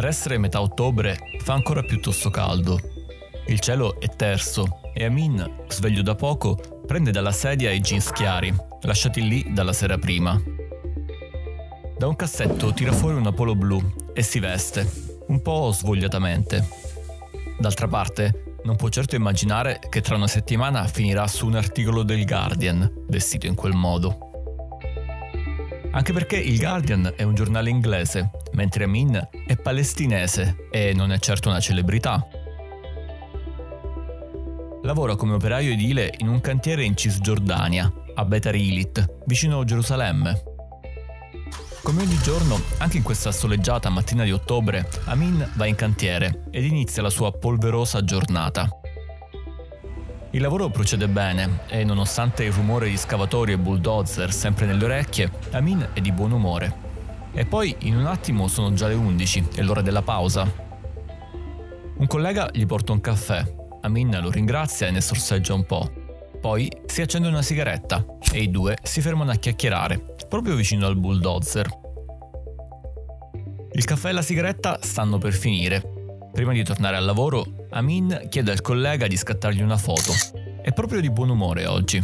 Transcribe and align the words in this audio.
Per 0.00 0.08
essere 0.08 0.38
metà 0.38 0.62
ottobre 0.62 1.18
fa 1.42 1.52
ancora 1.52 1.82
piuttosto 1.82 2.30
caldo. 2.30 2.80
Il 3.48 3.60
cielo 3.60 4.00
è 4.00 4.08
terso 4.08 4.80
e 4.94 5.04
Amin, 5.04 5.64
sveglio 5.68 6.00
da 6.00 6.14
poco, 6.14 6.80
prende 6.86 7.10
dalla 7.10 7.32
sedia 7.32 7.70
i 7.70 7.80
jeans 7.80 8.10
chiari, 8.10 8.50
lasciati 8.80 9.28
lì 9.28 9.52
dalla 9.52 9.74
sera 9.74 9.98
prima. 9.98 10.40
Da 11.98 12.06
un 12.06 12.16
cassetto 12.16 12.72
tira 12.72 12.92
fuori 12.92 13.16
una 13.16 13.32
polo 13.32 13.54
blu 13.54 13.78
e 14.14 14.22
si 14.22 14.38
veste, 14.38 14.90
un 15.26 15.42
po' 15.42 15.70
svogliatamente. 15.70 16.66
D'altra 17.58 17.86
parte, 17.86 18.56
non 18.64 18.76
può 18.76 18.88
certo 18.88 19.16
immaginare 19.16 19.80
che 19.86 20.00
tra 20.00 20.16
una 20.16 20.28
settimana 20.28 20.86
finirà 20.86 21.26
su 21.26 21.44
un 21.44 21.56
articolo 21.56 22.04
del 22.04 22.24
Guardian, 22.24 22.90
vestito 23.06 23.46
in 23.46 23.54
quel 23.54 23.74
modo. 23.74 24.29
Anche 25.92 26.12
perché 26.12 26.36
il 26.36 26.58
Guardian 26.58 27.14
è 27.16 27.24
un 27.24 27.34
giornale 27.34 27.68
inglese, 27.68 28.30
mentre 28.52 28.84
Amin 28.84 29.28
è 29.46 29.56
palestinese 29.56 30.68
e 30.70 30.92
non 30.94 31.10
è 31.10 31.18
certo 31.18 31.48
una 31.48 31.58
celebrità. 31.58 32.24
Lavora 34.82 35.16
come 35.16 35.34
operaio 35.34 35.72
edile 35.72 36.14
in 36.18 36.28
un 36.28 36.40
cantiere 36.40 36.84
in 36.84 36.96
Cisgiordania, 36.96 37.92
a 38.14 38.24
Betar 38.24 38.54
Ilit, 38.54 39.22
vicino 39.26 39.64
Gerusalemme. 39.64 40.42
Come 41.82 42.02
ogni 42.02 42.18
giorno, 42.22 42.60
anche 42.78 42.98
in 42.98 43.02
questa 43.02 43.32
soleggiata 43.32 43.90
mattina 43.90 44.22
di 44.22 44.32
ottobre, 44.32 44.88
Amin 45.06 45.46
va 45.54 45.66
in 45.66 45.74
cantiere 45.74 46.44
ed 46.50 46.64
inizia 46.64 47.02
la 47.02 47.10
sua 47.10 47.32
polverosa 47.32 48.04
giornata. 48.04 48.79
Il 50.32 50.40
lavoro 50.40 50.68
procede 50.68 51.08
bene 51.08 51.62
e 51.66 51.82
nonostante 51.82 52.44
il 52.44 52.52
rumore 52.52 52.88
di 52.88 52.96
scavatori 52.96 53.50
e 53.50 53.58
bulldozer 53.58 54.32
sempre 54.32 54.64
nelle 54.64 54.84
orecchie, 54.84 55.28
Amin 55.50 55.88
è 55.92 56.00
di 56.00 56.12
buon 56.12 56.30
umore. 56.30 56.72
E 57.32 57.44
poi 57.44 57.74
in 57.80 57.96
un 57.96 58.06
attimo 58.06 58.46
sono 58.46 58.72
già 58.72 58.86
le 58.86 58.94
11, 58.94 59.48
è 59.56 59.62
l'ora 59.62 59.82
della 59.82 60.02
pausa. 60.02 60.48
Un 61.96 62.06
collega 62.06 62.48
gli 62.52 62.64
porta 62.64 62.92
un 62.92 63.00
caffè, 63.00 63.44
Amin 63.80 64.16
lo 64.22 64.30
ringrazia 64.30 64.86
e 64.86 64.92
ne 64.92 65.00
sorseggia 65.00 65.52
un 65.52 65.64
po'. 65.64 65.90
Poi 66.40 66.70
si 66.86 67.02
accende 67.02 67.26
una 67.26 67.42
sigaretta 67.42 68.04
e 68.32 68.40
i 68.40 68.50
due 68.50 68.78
si 68.84 69.00
fermano 69.00 69.32
a 69.32 69.34
chiacchierare, 69.34 70.14
proprio 70.28 70.54
vicino 70.54 70.86
al 70.86 70.96
bulldozer. 70.96 71.78
Il 73.72 73.84
caffè 73.84 74.10
e 74.10 74.12
la 74.12 74.22
sigaretta 74.22 74.78
stanno 74.80 75.18
per 75.18 75.32
finire. 75.32 75.82
Prima 76.32 76.52
di 76.52 76.62
tornare 76.62 76.94
al 76.94 77.04
lavoro, 77.04 77.59
Amin 77.72 78.26
chiede 78.28 78.50
al 78.50 78.62
collega 78.62 79.06
di 79.06 79.16
scattargli 79.16 79.62
una 79.62 79.76
foto. 79.76 80.12
È 80.60 80.72
proprio 80.72 81.00
di 81.00 81.10
buon 81.10 81.30
umore 81.30 81.66
oggi. 81.66 82.02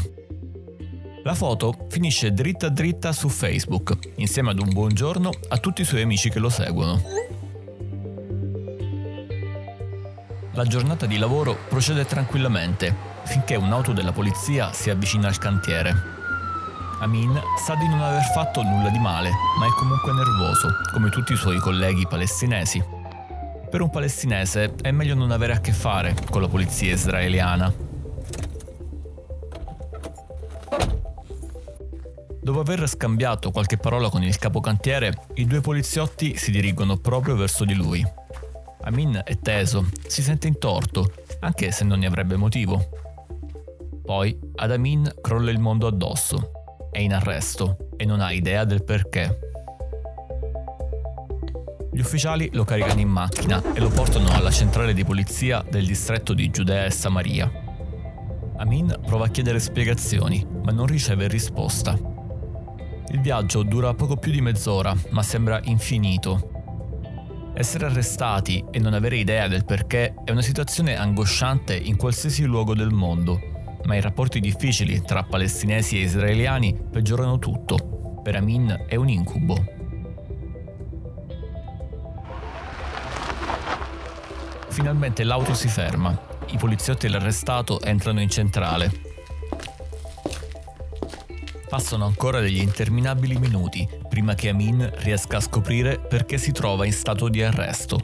La 1.25 1.35
foto 1.35 1.87
finisce 1.89 2.33
dritta 2.33 2.69
dritta 2.69 3.11
su 3.11 3.29
Facebook, 3.29 3.99
insieme 4.17 4.51
ad 4.51 4.61
un 4.61 4.73
buongiorno 4.73 5.31
a 5.49 5.59
tutti 5.59 5.83
i 5.83 5.85
suoi 5.85 6.03
amici 6.03 6.31
che 6.31 6.39
lo 6.39 6.51
seguono. 6.51 7.03
La 10.53 10.65
giornata 10.65 11.05
di 11.05 11.19
lavoro 11.19 11.59
procede 11.69 12.07
tranquillamente, 12.07 12.95
finché 13.25 13.57
un'auto 13.57 13.93
della 13.93 14.13
polizia 14.13 14.73
si 14.73 14.89
avvicina 14.89 15.27
al 15.27 15.39
cantiere. 15.39 15.95
Amin 17.01 17.39
sa 17.59 17.75
di 17.75 17.89
non 17.89 18.01
aver 18.01 18.23
fatto 18.33 18.63
nulla 18.63 18.89
di 18.89 18.99
male, 19.01 19.31
ma 19.59 19.67
è 19.67 19.71
comunque 19.77 20.13
nervoso, 20.13 20.69
come 20.93 21.11
tutti 21.11 21.33
i 21.33 21.37
suoi 21.37 21.59
colleghi 21.59 22.07
palestinesi. 22.07 22.96
Per 23.77 23.85
un 23.85 23.91
palestinese 23.91 24.75
è 24.81 24.91
meglio 24.91 25.15
non 25.15 25.33
avere 25.33 25.53
a 25.53 25.61
che 25.61 25.71
fare 25.71 26.15
con 26.31 26.41
la 26.41 26.49
polizia 26.49 26.95
israeliana. 26.95 27.71
Dopo 32.41 32.61
aver 32.61 32.89
scambiato 32.89 33.51
qualche 33.51 33.77
parola 33.77 34.09
con 34.09 34.23
il 34.23 34.39
capocantiere, 34.39 35.27
i 35.35 35.45
due 35.45 35.61
poliziotti 35.61 36.39
si 36.39 36.51
dirigono 36.51 36.97
proprio 36.97 37.37
verso 37.37 37.67
di 37.67 37.75
lui. 37.75 38.03
Amin 38.85 39.21
è 39.23 39.39
teso, 39.41 39.91
si 40.07 40.23
sente 40.23 40.47
intorto, 40.47 41.13
anche 41.41 41.71
se 41.71 41.85
non 41.85 41.99
ne 41.99 42.07
avrebbe 42.07 42.37
motivo. 42.37 42.83
Poi 44.03 44.39
ad 44.55 44.73
Amin 44.73 45.17
crolla 45.21 45.51
il 45.51 45.59
mondo 45.59 45.87
addosso. 45.87 46.53
È 46.91 46.99
in 47.01 47.13
arresto 47.13 47.91
e 47.99 48.07
non 48.07 48.23
ha 48.23 48.33
idea 48.33 48.65
del 48.65 48.83
perché. 48.85 49.46
Gli 51.97 52.01
ufficiali 52.01 52.51
lo 52.53 52.65
caricano 52.65 53.01
in 53.01 53.09
macchina 53.09 53.73
e 53.73 53.81
lo 53.81 53.89
portano 53.89 54.31
alla 54.31 54.51
centrale 54.51 54.93
di 54.93 55.03
polizia 55.03 55.65
del 55.67 55.87
distretto 55.87 56.35
di 56.35 56.51
Giudea 56.51 56.85
e 56.85 56.91
Samaria. 56.91 57.51
Amin 58.59 58.95
prova 59.07 59.25
a 59.25 59.29
chiedere 59.31 59.59
spiegazioni, 59.59 60.47
ma 60.63 60.73
non 60.73 60.85
riceve 60.85 61.27
risposta. 61.27 61.99
Il 63.09 63.21
viaggio 63.23 63.63
dura 63.63 63.95
poco 63.95 64.19
più 64.19 64.31
di 64.31 64.43
mezz'ora, 64.43 64.95
ma 65.13 65.23
sembra 65.23 65.59
infinito. 65.65 67.55
Essere 67.55 67.87
arrestati 67.87 68.63
e 68.71 68.79
non 68.79 68.93
avere 68.93 69.17
idea 69.17 69.49
del 69.49 69.65
perché 69.65 70.17
è 70.23 70.33
una 70.33 70.43
situazione 70.43 70.97
angosciante 70.97 71.75
in 71.75 71.97
qualsiasi 71.97 72.45
luogo 72.45 72.75
del 72.75 72.93
mondo, 72.93 73.41
ma 73.85 73.97
i 73.97 74.03
rapporti 74.03 74.39
difficili 74.39 75.01
tra 75.01 75.23
palestinesi 75.23 75.97
e 75.97 76.03
israeliani 76.03 76.79
peggiorano 76.91 77.39
tutto. 77.39 78.21
Per 78.23 78.37
Amin 78.37 78.85
è 78.87 78.97
un 78.97 79.09
incubo. 79.09 79.76
Finalmente 84.77 85.25
l'auto 85.25 85.55
si 85.55 85.69
ferma. 85.69 86.15
I 86.49 86.59
poliziotti 86.59 87.07
e 87.07 87.09
l'arrestato 87.09 87.81
entrano 87.81 88.21
in 88.21 88.29
centrale. 88.29 88.93
Passano 91.67 92.05
ancora 92.05 92.41
degli 92.41 92.61
interminabili 92.61 93.39
minuti 93.39 93.89
prima 94.07 94.35
che 94.35 94.51
Amin 94.51 94.93
riesca 94.97 95.39
a 95.39 95.41
scoprire 95.41 95.99
perché 95.99 96.37
si 96.37 96.53
trova 96.53 96.85
in 96.85 96.93
stato 96.93 97.31
di 97.31 97.43
arresto. 97.43 97.99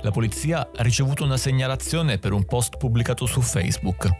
La 0.00 0.10
polizia 0.10 0.68
ha 0.74 0.82
ricevuto 0.82 1.22
una 1.22 1.36
segnalazione 1.36 2.18
per 2.18 2.32
un 2.32 2.44
post 2.46 2.76
pubblicato 2.76 3.24
su 3.26 3.40
Facebook. 3.40 4.10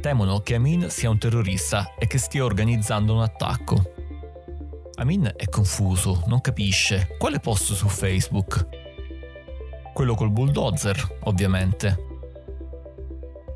Temono 0.00 0.42
che 0.42 0.54
Amin 0.54 0.90
sia 0.90 1.10
un 1.10 1.18
terrorista 1.18 1.94
e 1.98 2.06
che 2.06 2.18
stia 2.18 2.44
organizzando 2.44 3.14
un 3.14 3.22
attacco. 3.22 3.82
Amin 4.94 5.28
è 5.36 5.46
confuso, 5.46 6.22
non 6.28 6.40
capisce. 6.40 7.16
Quale 7.18 7.40
post 7.40 7.72
su 7.72 7.88
Facebook? 7.88 8.83
Quello 9.94 10.14
col 10.14 10.30
bulldozer, 10.30 11.18
ovviamente. 11.22 11.96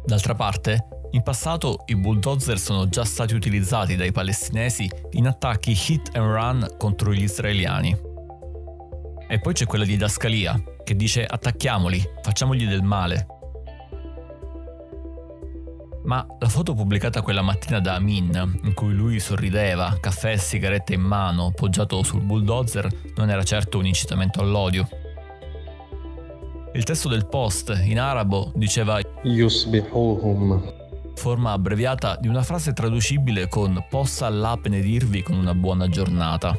D'altra 0.06 0.34
parte, 0.34 0.87
in 1.10 1.22
passato 1.22 1.82
i 1.87 1.97
bulldozer 1.97 2.59
sono 2.59 2.88
già 2.88 3.04
stati 3.04 3.34
utilizzati 3.34 3.97
dai 3.97 4.12
palestinesi 4.12 4.88
in 5.10 5.26
attacchi 5.26 5.72
hit 5.72 6.16
and 6.16 6.31
run 6.31 6.66
contro 6.78 7.12
gli 7.12 7.25
israeliani. 7.25 7.94
E 9.28 9.38
poi 9.41 9.53
c'è 9.53 9.66
quella 9.66 9.84
di 9.84 9.97
Dascalia, 9.97 10.59
che 10.84 10.94
dice 10.94 11.26
attacchiamoli, 11.26 12.03
facciamogli 12.22 12.66
del 12.66 12.82
male. 12.82 13.26
Ma 16.05 16.25
la 16.38 16.49
foto 16.49 16.72
pubblicata 16.72 17.20
quella 17.20 17.43
mattina 17.43 17.81
da 17.81 17.94
Amin, 17.94 18.60
in 18.62 18.72
cui 18.72 18.94
lui 18.94 19.19
sorrideva, 19.19 19.99
caffè 20.00 20.32
e 20.32 20.38
sigarette 20.38 20.94
in 20.94 21.03
mano, 21.03 21.50
poggiato 21.50 22.03
sul 22.03 22.22
bulldozer, 22.22 22.88
non 23.16 23.28
era 23.28 23.43
certo 23.43 23.78
un 23.78 23.87
incitamento 23.87 24.41
all'odio. 24.41 24.88
Il 26.78 26.84
testo 26.84 27.09
del 27.09 27.27
post 27.27 27.77
in 27.83 27.99
arabo 27.99 28.53
diceva 28.55 29.00
Yusbihuhum, 29.25 30.75
forma 31.16 31.50
abbreviata 31.50 32.16
di 32.21 32.28
una 32.28 32.44
frase 32.44 32.72
traducibile 32.72 33.49
con 33.49 33.84
possa 33.91 34.27
Allah 34.27 34.56
benedirvi 34.56 35.22
con 35.22 35.37
una 35.37 35.55
buona 35.55 35.88
giornata. 35.88 36.56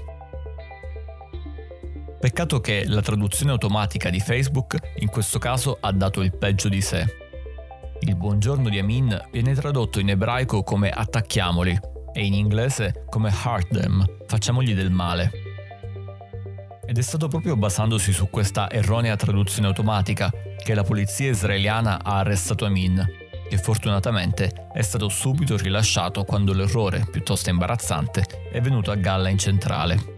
Peccato 2.20 2.60
che 2.60 2.84
la 2.86 3.02
traduzione 3.02 3.54
automatica 3.54 4.10
di 4.10 4.20
Facebook 4.20 4.78
in 4.98 5.08
questo 5.08 5.40
caso 5.40 5.78
ha 5.80 5.94
dato 5.94 6.20
il 6.22 6.36
peggio 6.36 6.68
di 6.68 6.82
sé. 6.82 7.06
Il 8.02 8.18
buongiorno 8.18 8.68
di 8.68 8.78
Amin 8.78 9.18
viene 9.32 9.54
tradotto 9.54 10.02
in 10.02 10.10
ebraico 10.10 10.64
come 10.64 10.90
attacchiamoli 10.90 11.80
e 12.12 12.26
in 12.26 12.34
inglese 12.34 13.06
come 13.10 13.32
hurt 13.46 13.70
them, 13.70 14.06
facciamogli 14.28 14.76
del 14.76 14.92
male. 14.92 15.49
Ed 16.90 16.98
è 16.98 17.02
stato 17.04 17.28
proprio 17.28 17.56
basandosi 17.56 18.12
su 18.12 18.32
questa 18.32 18.68
erronea 18.68 19.16
traduzione 19.16 19.68
automatica 19.68 20.34
che 20.58 20.74
la 20.74 20.82
polizia 20.82 21.30
israeliana 21.30 22.04
ha 22.04 22.18
arrestato 22.18 22.66
Amin, 22.66 23.08
che 23.48 23.58
fortunatamente 23.60 24.70
è 24.74 24.82
stato 24.82 25.08
subito 25.08 25.56
rilasciato 25.56 26.24
quando 26.24 26.52
l'errore, 26.52 27.06
piuttosto 27.12 27.52
imbarazzante, 27.52 28.50
è 28.52 28.60
venuto 28.60 28.90
a 28.90 28.96
galla 28.96 29.30
in 29.30 29.38
centrale. 29.38 30.18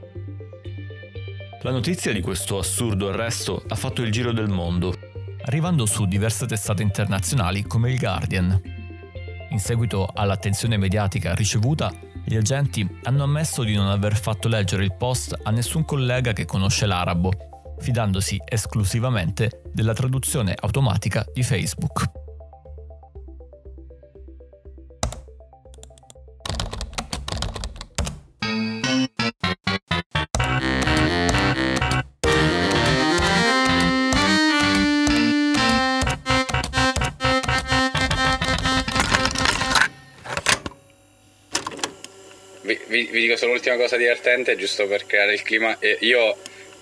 La 1.61 1.71
notizia 1.71 2.13
di 2.13 2.21
questo 2.21 2.57
assurdo 2.57 3.09
arresto 3.09 3.61
ha 3.67 3.75
fatto 3.75 4.01
il 4.01 4.09
giro 4.09 4.31
del 4.31 4.47
mondo, 4.47 4.97
arrivando 5.43 5.85
su 5.85 6.05
diverse 6.05 6.45
testate 6.45 6.83
internazionali 6.83 7.63
come 7.63 7.91
il 7.91 7.99
Guardian. 7.99 8.61
In 9.49 9.59
seguito 9.59 10.09
all'attenzione 10.13 10.77
mediatica 10.77 11.35
ricevuta, 11.35 11.91
gli 12.23 12.35
agenti 12.35 12.87
hanno 13.03 13.23
ammesso 13.23 13.63
di 13.63 13.75
non 13.75 13.87
aver 13.87 14.15
fatto 14.15 14.47
leggere 14.47 14.83
il 14.83 14.93
post 14.95 15.37
a 15.43 15.51
nessun 15.51 15.85
collega 15.85 16.33
che 16.33 16.45
conosce 16.45 16.85
l'arabo, 16.85 17.31
fidandosi 17.79 18.37
esclusivamente 18.45 19.63
della 19.73 19.93
traduzione 19.93 20.55
automatica 20.59 21.25
di 21.33 21.43
Facebook. 21.43 22.20
Vi, 43.11 43.21
dico 43.21 43.35
solo 43.35 43.53
l'ultima 43.53 43.75
cosa 43.75 43.97
divertente, 43.97 44.55
giusto 44.55 44.87
per 44.87 45.05
creare 45.05 45.33
il 45.33 45.41
clima. 45.41 45.77
Eh, 45.79 45.97
io 46.01 46.37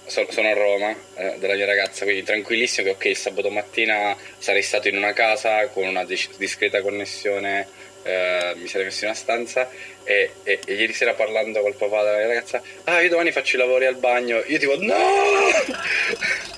so, 0.05 0.25
sono 0.29 0.49
a 0.49 0.53
Roma, 0.53 0.95
eh, 1.15 1.35
della 1.37 1.55
mia 1.55 1.65
ragazza, 1.65 2.05
quindi 2.05 2.23
tranquillissimo 2.23 2.87
che 2.87 3.09
ok, 3.09 3.17
sabato 3.17 3.49
mattina 3.49 4.15
sarei 4.37 4.61
stato 4.61 4.87
in 4.87 4.97
una 4.97 5.13
casa 5.13 5.67
con 5.67 5.87
una 5.87 6.05
dis- 6.05 6.37
discreta 6.37 6.81
connessione, 6.81 7.67
eh, 8.03 8.53
mi 8.55 8.67
sarei 8.67 8.85
messo 8.85 9.03
in 9.03 9.09
una 9.09 9.19
stanza 9.19 9.69
e, 10.03 10.31
e, 10.43 10.59
e, 10.65 10.73
ieri 10.73 10.93
sera 10.93 11.13
parlando 11.13 11.59
col 11.61 11.75
papà 11.75 12.03
della 12.03 12.17
mia 12.17 12.27
ragazza, 12.27 12.61
ah 12.85 13.01
io 13.01 13.09
domani 13.09 13.31
faccio 13.31 13.57
i 13.57 13.59
lavori 13.59 13.85
al 13.85 13.95
bagno, 13.97 14.41
io 14.45 14.57
tipo 14.57 14.77
no! 14.79 14.95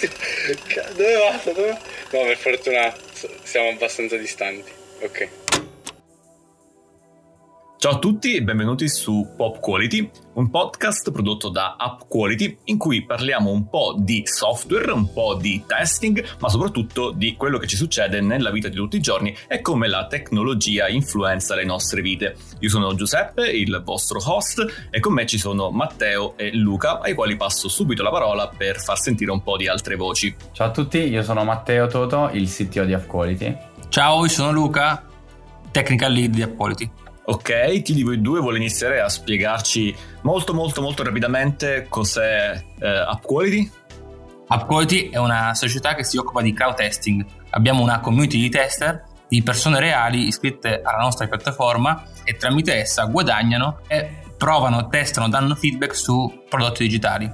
Dove 0.96 1.14
vado? 1.14 1.52
Dove? 1.52 1.78
No, 2.10 2.24
per 2.24 2.36
fortuna 2.36 2.94
siamo 3.42 3.68
abbastanza 3.68 4.16
distanti. 4.16 4.70
Ok. 5.00 5.28
Ciao 7.82 7.92
a 7.92 7.98
tutti 7.98 8.34
e 8.34 8.42
benvenuti 8.42 8.90
su 8.90 9.32
Pop 9.34 9.58
Quality, 9.58 10.10
un 10.34 10.50
podcast 10.50 11.10
prodotto 11.10 11.48
da 11.48 11.76
App 11.78 12.00
Quality 12.08 12.58
in 12.64 12.76
cui 12.76 13.06
parliamo 13.06 13.50
un 13.50 13.70
po' 13.70 13.94
di 13.96 14.20
software, 14.26 14.92
un 14.92 15.10
po' 15.10 15.34
di 15.34 15.64
testing, 15.66 16.22
ma 16.40 16.50
soprattutto 16.50 17.10
di 17.10 17.36
quello 17.36 17.56
che 17.56 17.66
ci 17.66 17.76
succede 17.76 18.20
nella 18.20 18.50
vita 18.50 18.68
di 18.68 18.74
tutti 18.76 18.98
i 18.98 19.00
giorni 19.00 19.34
e 19.48 19.62
come 19.62 19.88
la 19.88 20.06
tecnologia 20.08 20.88
influenza 20.88 21.54
le 21.54 21.64
nostre 21.64 22.02
vite. 22.02 22.36
Io 22.58 22.68
sono 22.68 22.94
Giuseppe, 22.94 23.48
il 23.48 23.80
vostro 23.82 24.20
host, 24.22 24.90
e 24.90 25.00
con 25.00 25.14
me 25.14 25.24
ci 25.24 25.38
sono 25.38 25.70
Matteo 25.70 26.36
e 26.36 26.54
Luca, 26.54 27.00
ai 27.00 27.14
quali 27.14 27.34
passo 27.36 27.70
subito 27.70 28.02
la 28.02 28.10
parola 28.10 28.46
per 28.54 28.78
far 28.78 28.98
sentire 28.98 29.30
un 29.30 29.42
po' 29.42 29.56
di 29.56 29.68
altre 29.68 29.96
voci. 29.96 30.36
Ciao 30.52 30.66
a 30.66 30.70
tutti, 30.70 30.98
io 30.98 31.22
sono 31.22 31.44
Matteo 31.44 31.86
Toto, 31.86 32.28
il 32.34 32.46
CTO 32.46 32.84
di 32.84 32.92
App 32.92 33.06
Quality. 33.06 33.56
Ciao, 33.88 34.24
io 34.24 34.28
sono 34.28 34.52
Luca, 34.52 35.02
Technical 35.70 36.12
Lead 36.12 36.34
di 36.34 36.42
App 36.42 36.56
Quality. 36.56 36.99
Ok, 37.24 37.82
chi 37.82 37.94
di 37.94 38.02
voi 38.02 38.20
due 38.20 38.40
vuole 38.40 38.56
iniziare 38.56 39.00
a 39.00 39.08
spiegarci 39.08 39.94
molto 40.22 40.52
molto 40.52 40.80
molto 40.80 41.02
rapidamente 41.02 41.86
cos'è 41.88 42.62
eh, 42.78 42.88
App 42.88 43.22
Quality? 43.22 43.70
App 44.48 44.66
Quality 44.66 45.10
è 45.10 45.18
una 45.18 45.54
società 45.54 45.94
che 45.94 46.02
si 46.02 46.16
occupa 46.16 46.42
di 46.42 46.52
crowd 46.52 46.74
testing. 46.74 47.24
Abbiamo 47.50 47.82
una 47.82 48.00
community 48.00 48.40
di 48.40 48.48
tester 48.48 49.04
di 49.28 49.44
persone 49.44 49.78
reali 49.78 50.26
iscritte 50.26 50.80
alla 50.82 51.02
nostra 51.02 51.28
piattaforma 51.28 52.02
e 52.24 52.34
tramite 52.34 52.74
essa 52.74 53.04
guadagnano 53.04 53.78
e 53.86 54.22
provano, 54.36 54.88
testano, 54.88 55.28
danno 55.28 55.54
feedback 55.54 55.94
su 55.94 56.42
prodotti 56.48 56.82
digitali. 56.82 57.30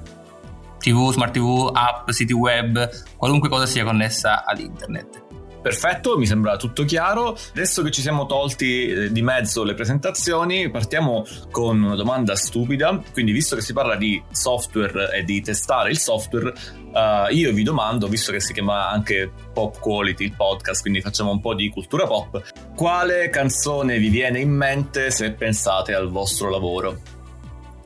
TV, 0.78 1.10
smart 1.10 1.32
TV, 1.32 1.70
app, 1.72 2.10
siti 2.10 2.34
web, 2.34 2.88
qualunque 3.16 3.48
cosa 3.48 3.64
sia 3.64 3.82
connessa 3.82 4.44
ad 4.44 4.58
internet. 4.58 5.25
Perfetto, 5.66 6.16
mi 6.16 6.26
sembra 6.26 6.56
tutto 6.56 6.84
chiaro. 6.84 7.36
Adesso 7.50 7.82
che 7.82 7.90
ci 7.90 8.00
siamo 8.00 8.26
tolti 8.26 8.86
eh, 8.86 9.10
di 9.10 9.20
mezzo 9.20 9.64
le 9.64 9.74
presentazioni, 9.74 10.70
partiamo 10.70 11.26
con 11.50 11.82
una 11.82 11.96
domanda 11.96 12.36
stupida. 12.36 13.02
Quindi, 13.12 13.32
visto 13.32 13.56
che 13.56 13.62
si 13.62 13.72
parla 13.72 13.96
di 13.96 14.22
software 14.30 15.10
e 15.12 15.24
di 15.24 15.40
testare 15.40 15.90
il 15.90 15.98
software, 15.98 16.52
uh, 16.92 17.34
io 17.34 17.52
vi 17.52 17.64
domando, 17.64 18.06
visto 18.06 18.30
che 18.30 18.38
si 18.38 18.52
chiama 18.52 18.90
anche 18.90 19.28
Pop 19.52 19.80
Quality 19.80 20.26
il 20.26 20.36
podcast, 20.36 20.82
quindi 20.82 21.00
facciamo 21.00 21.32
un 21.32 21.40
po' 21.40 21.54
di 21.54 21.68
cultura 21.70 22.06
pop, 22.06 22.40
quale 22.76 23.28
canzone 23.28 23.98
vi 23.98 24.08
viene 24.08 24.38
in 24.38 24.50
mente 24.50 25.10
se 25.10 25.32
pensate 25.32 25.94
al 25.94 26.10
vostro 26.10 26.48
lavoro? 26.48 27.00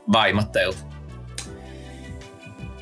Vai, 0.05 0.33
Matteo. 0.33 0.71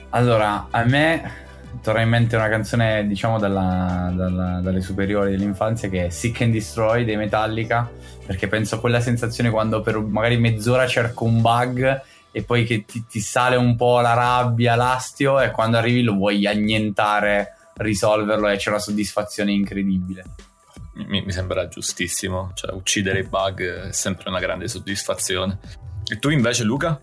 Allora, 0.10 0.68
a 0.70 0.84
me 0.84 1.48
torna 1.82 2.02
in 2.02 2.10
mente 2.10 2.36
una 2.36 2.50
canzone, 2.50 3.08
diciamo, 3.08 3.40
dalla, 3.40 4.12
dalla, 4.14 4.60
dalle 4.62 4.82
superiori 4.82 5.32
dell'infanzia 5.32 5.90
che 5.90 6.06
è 6.06 6.10
Sick 6.10 6.42
and 6.42 6.54
Destroy 6.54 7.06
dei 7.06 7.16
Metallica, 7.16 7.90
perché 8.26 8.48
penso 8.48 8.76
a 8.76 8.80
quella 8.80 9.00
sensazione 9.00 9.50
quando 9.50 9.82
per 9.82 10.00
magari 10.00 10.38
mezz'ora 10.38 10.88
cerco 10.88 11.26
un 11.26 11.42
bug 11.42 12.02
e 12.32 12.44
poi 12.44 12.66
che 12.66 12.86
ti, 12.86 13.06
ti 13.08 13.20
sale 13.20 13.56
un 13.56 13.76
po' 13.76 14.00
la 14.02 14.14
rabbia, 14.14 14.76
l'astio 14.76 15.40
e 15.40 15.52
quando 15.52 15.78
arrivi 15.78 16.04
lo 16.04 16.14
vuoi 16.14 16.46
annientare, 16.46 17.56
risolverlo 17.78 18.48
e 18.48 18.58
c'è 18.58 18.70
una 18.70 18.80
soddisfazione 18.80 19.52
incredibile. 19.52 20.24
Mi, 20.94 21.24
mi 21.24 21.32
sembra 21.32 21.68
giustissimo, 21.68 22.52
cioè 22.54 22.74
uccidere 22.74 23.20
i 23.20 23.24
bug 23.24 23.88
è 23.88 23.92
sempre 23.92 24.30
una 24.30 24.40
grande 24.40 24.68
soddisfazione. 24.68 25.58
E 26.06 26.20
tu 26.20 26.30
invece 26.30 26.64
Luca? 26.64 27.00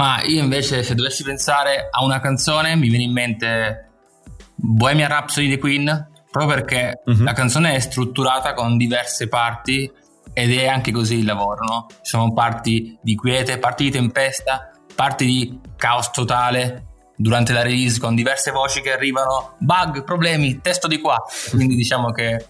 Ma 0.00 0.22
io 0.22 0.42
invece, 0.42 0.82
se 0.82 0.94
dovessi 0.94 1.22
pensare 1.22 1.88
a 1.90 2.02
una 2.02 2.20
canzone, 2.20 2.74
mi 2.74 2.88
viene 2.88 3.04
in 3.04 3.12
mente 3.12 3.90
Bohemian 4.54 5.10
Rhapsody 5.10 5.46
di 5.46 5.58
Queen, 5.58 6.08
proprio 6.30 6.54
perché 6.54 7.02
uh-huh. 7.04 7.22
la 7.22 7.34
canzone 7.34 7.74
è 7.74 7.78
strutturata 7.80 8.54
con 8.54 8.78
diverse 8.78 9.28
parti 9.28 9.92
ed 10.32 10.56
è 10.56 10.68
anche 10.68 10.90
così 10.90 11.18
il 11.18 11.26
lavoro, 11.26 11.66
no? 11.66 11.86
Ci 11.90 11.98
sono 12.12 12.32
parti 12.32 12.96
di 13.02 13.14
quiete, 13.14 13.58
parti 13.58 13.84
di 13.84 13.90
tempesta, 13.90 14.70
parti 14.94 15.26
di 15.26 15.60
caos 15.76 16.10
totale 16.12 16.86
durante 17.14 17.52
la 17.52 17.60
release 17.60 18.00
con 18.00 18.14
diverse 18.14 18.52
voci 18.52 18.80
che 18.80 18.94
arrivano, 18.94 19.56
bug, 19.58 20.02
problemi, 20.02 20.62
testo 20.62 20.88
di 20.88 20.98
qua. 20.98 21.22
Quindi 21.50 21.74
diciamo 21.74 22.10
che 22.10 22.46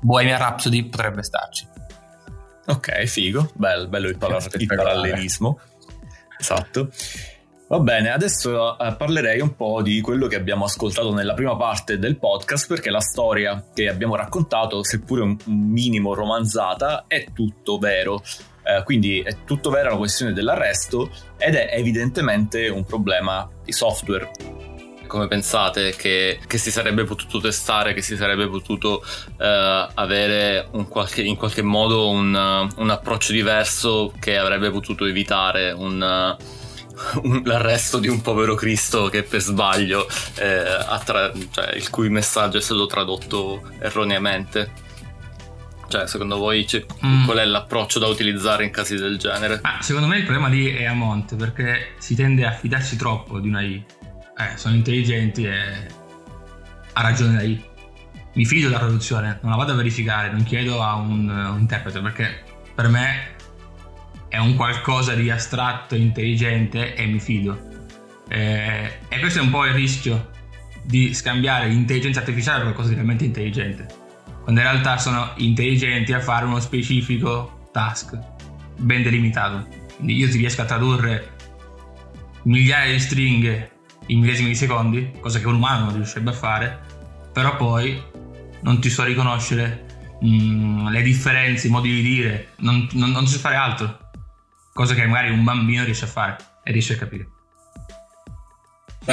Bohemian 0.00 0.38
Rhapsody 0.38 0.88
potrebbe 0.88 1.22
starci. 1.22 1.68
Ok, 2.66 3.04
figo, 3.04 3.52
bello, 3.54 3.86
bello 3.86 4.08
il, 4.08 4.18
par- 4.18 4.48
il 4.52 4.66
parallelismo. 4.66 5.60
Esatto. 6.40 6.90
Va 7.68 7.78
bene, 7.78 8.10
adesso 8.10 8.76
eh, 8.76 8.96
parlerei 8.96 9.40
un 9.40 9.54
po' 9.54 9.80
di 9.80 10.00
quello 10.00 10.26
che 10.26 10.34
abbiamo 10.34 10.64
ascoltato 10.64 11.14
nella 11.14 11.34
prima 11.34 11.56
parte 11.56 12.00
del 12.00 12.18
podcast, 12.18 12.66
perché 12.66 12.90
la 12.90 13.00
storia 13.00 13.64
che 13.72 13.88
abbiamo 13.88 14.16
raccontato, 14.16 14.82
seppure 14.82 15.22
un, 15.22 15.36
un 15.46 15.70
minimo 15.70 16.14
romanzata, 16.14 17.04
è 17.06 17.26
tutto 17.32 17.78
vero. 17.78 18.22
Eh, 18.64 18.82
quindi 18.82 19.20
è 19.20 19.44
tutto 19.44 19.70
vero 19.70 19.90
la 19.90 19.96
questione 19.96 20.32
dell'arresto 20.32 21.10
ed 21.38 21.54
è 21.54 21.70
evidentemente 21.72 22.68
un 22.68 22.84
problema 22.84 23.48
di 23.62 23.72
software. 23.72 24.30
Come 25.10 25.26
pensate 25.26 25.96
che, 25.96 26.38
che 26.46 26.56
si 26.56 26.70
sarebbe 26.70 27.02
potuto 27.02 27.40
testare, 27.40 27.94
che 27.94 28.00
si 28.00 28.14
sarebbe 28.14 28.46
potuto 28.46 29.04
eh, 29.38 29.88
avere 29.92 30.68
qualche, 30.88 31.22
in 31.22 31.34
qualche 31.34 31.62
modo 31.62 32.08
un, 32.08 32.32
un, 32.76 32.90
approccio 32.90 33.32
diverso 33.32 34.14
che 34.20 34.38
avrebbe 34.38 34.70
potuto 34.70 35.06
evitare 35.06 35.72
un, 35.72 36.36
un, 37.22 37.42
l'arresto 37.44 37.98
di 37.98 38.06
un 38.06 38.20
povero 38.20 38.54
Cristo 38.54 39.08
che 39.08 39.24
per 39.24 39.40
sbaglio, 39.40 40.06
eh, 40.36 40.62
tra- 41.04 41.32
cioè, 41.50 41.74
il 41.74 41.90
cui 41.90 42.08
messaggio 42.08 42.58
è 42.58 42.60
stato 42.60 42.86
tradotto 42.86 43.68
erroneamente? 43.80 44.70
Cioè, 45.88 46.06
secondo 46.06 46.36
voi 46.36 46.64
mm. 47.04 47.24
qual 47.24 47.38
è 47.38 47.44
l'approccio 47.44 47.98
da 47.98 48.06
utilizzare 48.06 48.62
in 48.62 48.70
casi 48.70 48.94
del 48.94 49.18
genere? 49.18 49.58
Ah, 49.62 49.82
secondo 49.82 50.06
me 50.06 50.18
il 50.18 50.22
problema 50.22 50.46
lì 50.46 50.70
è 50.72 50.84
a 50.84 50.92
monte 50.92 51.34
perché 51.34 51.94
si 51.98 52.14
tende 52.14 52.46
a 52.46 52.52
fidarsi 52.52 52.94
troppo 52.94 53.40
di 53.40 53.48
una 53.48 53.60
I 53.60 53.84
eh, 54.40 54.56
sono 54.56 54.74
intelligenti 54.74 55.44
e 55.44 55.86
ha 56.92 57.02
ragione 57.02 57.36
lei. 57.36 57.68
Mi 58.34 58.44
fido 58.44 58.68
della 58.68 58.78
traduzione, 58.78 59.38
non 59.42 59.50
la 59.50 59.56
vado 59.56 59.72
a 59.72 59.74
verificare, 59.74 60.30
non 60.30 60.44
chiedo 60.44 60.82
a 60.82 60.94
un, 60.94 61.28
un 61.28 61.58
interprete 61.58 62.00
perché 62.00 62.44
per 62.74 62.88
me 62.88 63.34
è 64.28 64.38
un 64.38 64.54
qualcosa 64.54 65.14
di 65.14 65.30
astratto, 65.30 65.96
intelligente 65.96 66.94
e 66.94 67.06
mi 67.06 67.18
fido. 67.18 67.68
Eh, 68.28 68.98
e 69.08 69.18
questo 69.18 69.40
è 69.40 69.42
un 69.42 69.50
po' 69.50 69.66
il 69.66 69.72
rischio 69.72 70.30
di 70.84 71.12
scambiare 71.12 71.68
l'intelligenza 71.68 72.20
artificiale 72.20 72.58
per 72.58 72.66
qualcosa 72.68 72.90
di 72.90 72.94
realmente 72.94 73.24
intelligente, 73.24 73.86
quando 74.42 74.60
in 74.60 74.66
realtà 74.66 74.98
sono 74.98 75.32
intelligenti 75.36 76.12
a 76.12 76.20
fare 76.20 76.46
uno 76.46 76.60
specifico 76.60 77.68
task 77.72 78.16
ben 78.78 79.02
delimitato. 79.02 79.66
Quindi 79.96 80.16
io 80.16 80.30
ti 80.30 80.38
riesco 80.38 80.62
a 80.62 80.64
tradurre 80.64 81.36
migliaia 82.44 82.92
di 82.92 83.00
stringhe 83.00 83.70
in 84.10 84.20
millesimi 84.20 84.48
di 84.48 84.54
secondi, 84.54 85.12
cosa 85.20 85.38
che 85.38 85.46
un 85.46 85.54
umano 85.54 85.86
non 85.86 85.94
riuscirebbe 85.94 86.30
a 86.30 86.34
fare, 86.34 86.80
però 87.32 87.56
poi 87.56 88.00
non 88.62 88.80
ti 88.80 88.90
so 88.90 89.04
riconoscere 89.04 90.16
mh, 90.20 90.26
mm, 90.26 90.86
le 90.88 91.02
differenze, 91.02 91.68
i 91.68 91.70
modi 91.70 91.94
di 91.94 92.02
dire, 92.02 92.48
non, 92.58 92.88
non, 92.92 93.10
non 93.10 93.26
so 93.26 93.38
fare 93.38 93.56
altro, 93.56 94.10
cosa 94.72 94.94
che 94.94 95.06
magari 95.06 95.30
un 95.30 95.44
bambino 95.44 95.84
riesce 95.84 96.04
a 96.04 96.08
fare 96.08 96.36
e 96.62 96.72
riesce 96.72 96.94
a 96.94 96.96
capire. 96.96 97.28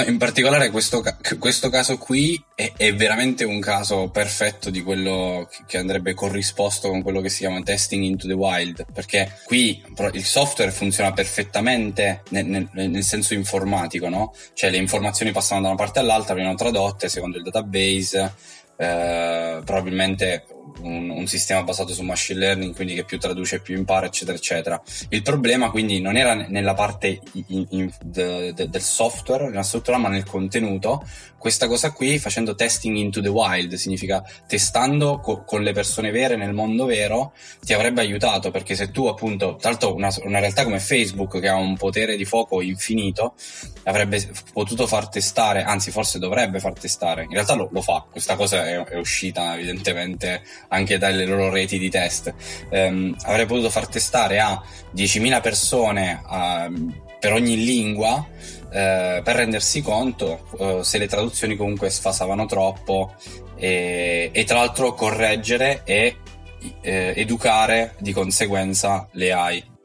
In 0.06 0.18
particolare 0.18 0.70
questo, 0.70 1.04
questo 1.39 1.70
caso 1.70 1.98
qui 1.98 2.42
è, 2.56 2.74
è, 2.75 2.94
veramente 2.94 3.44
un 3.44 3.60
caso 3.60 4.10
perfetto 4.10 4.70
di 4.70 4.82
quello 4.82 5.50
che 5.66 5.77
andrebbe 5.77 6.13
corrisposto 6.13 6.89
con 6.89 7.01
quello 7.01 7.22
che 7.22 7.30
si 7.30 7.39
chiama 7.39 7.62
testing 7.62 8.04
into 8.04 8.27
the 8.27 8.34
wild, 8.34 8.86
perché 8.94 9.32
qui 9.46 9.84
il 10.13 10.25
software 10.25 10.72
funziona 10.72 11.13
perfettamente 11.13 12.24
nel, 12.30 12.46
nel, 12.46 12.70
nel 12.72 13.04
senso 13.04 13.34
informatico, 13.34 14.10
no? 14.10 14.34
Cioè 14.54 14.70
le 14.70 14.77
informazioni 14.77 15.32
passano 15.32 15.62
da 15.62 15.68
una 15.68 15.77
parte 15.77 16.00
all'altra, 16.00 16.34
vengono 16.34 16.56
tradotte 16.56 17.10
secondo 17.10 17.38
il 17.38 17.44
database, 17.44 18.34
eh, 18.77 19.62
probabilmente 19.63 20.46
un, 20.81 21.10
un, 21.10 21.27
sistema 21.27 21.63
basato 21.63 21.93
su 21.93 22.03
machine 22.03 22.39
learning, 22.39 22.75
quindi 22.75 22.93
che 22.93 23.03
più 23.03 23.19
traduce 23.19 23.60
più 23.60 23.75
impara, 23.75 24.05
eccetera, 24.05 24.38
eccetera. 24.38 24.81
Il 25.10 25.22
problema 25.22 25.69
quindi 25.69 26.00
non 26.00 26.15
era 26.15 26.34
nella 26.34 26.74
parte 26.74 27.19
in, 27.48 27.65
in, 27.69 27.91
de, 28.01 28.53
de, 28.53 28.69
del 28.69 28.81
software, 28.81 29.48
nella 29.48 29.63
struttura, 29.63 29.98
ma 29.98 30.10
nel 30.10 30.25
contenuto, 30.25 31.05
questa 31.38 31.67
cosa 31.67 31.91
qui 31.91 32.20
facendo 32.20 32.56
testing 32.56 32.96
into 32.96 33.22
the 33.22 33.27
wild, 33.27 33.74
significa 33.75 34.24
testando 34.48 35.20
co- 35.20 35.44
con 35.44 35.62
le 35.62 35.72
persone 35.72 36.12
vere 36.12 36.36
nel 36.36 36.53
mondo 36.53 36.86
vero, 36.86 37.34
ti 37.62 37.74
avrebbe 37.74 38.01
aiutato 38.01 38.51
perché 38.51 38.75
se 38.75 38.91
tu 38.91 39.06
appunto, 39.06 39.56
tra 39.56 39.70
l'altro 39.70 39.94
una, 39.94 40.10
una 40.24 40.39
realtà 40.39 40.63
come 40.63 40.79
Facebook 40.79 41.39
che 41.39 41.48
ha 41.48 41.56
un 41.56 41.77
potere 41.77 42.15
di 42.15 42.25
fuoco 42.25 42.62
infinito, 42.62 43.36
avrebbe 43.84 44.29
potuto 44.51 44.88
far 44.88 45.10
testare, 45.10 45.63
anzi 45.63 45.91
forse 45.91 46.20
dovrebbe 46.20 46.60
far 46.60 46.74
testare, 46.74 47.24
in 47.24 47.32
realtà 47.32 47.53
lo, 47.53 47.70
lo 47.72 47.82
fa, 47.82 48.06
questa 48.10 48.36
cosa 48.36 48.65
è, 48.65 48.84
è, 48.84 48.98
uscita 48.98 49.53
evidentemente 49.53 50.41
anche 50.70 50.98
dalle 50.98 51.25
loro 51.25 51.50
reti 51.50 51.77
di 51.77 51.89
test, 51.89 52.34
um, 52.72 53.15
avrebbe 53.24 53.48
potuto 53.48 53.70
far 53.70 53.88
testare 53.88 54.39
a 54.39 54.62
10.000 54.96 55.41
persone 55.41 56.22
uh, 56.27 57.06
per 57.19 57.33
ogni 57.33 57.63
lingua 57.63 58.25
eh, 58.69 59.21
per 59.24 59.36
rendersi 59.36 59.81
conto 59.81 60.47
eh, 60.59 60.83
se 60.83 60.97
le 60.97 61.07
traduzioni 61.07 61.55
comunque 61.55 61.89
sfasavano 61.89 62.45
troppo 62.45 63.15
e, 63.55 64.29
e 64.31 64.43
tra 64.43 64.57
l'altro 64.57 64.93
correggere 64.93 65.81
e 65.83 66.17
eh, 66.81 67.13
educare 67.15 67.95
di 68.00 68.13
conseguenza 68.13 69.07
le 69.13 69.31
AI. 69.31 69.75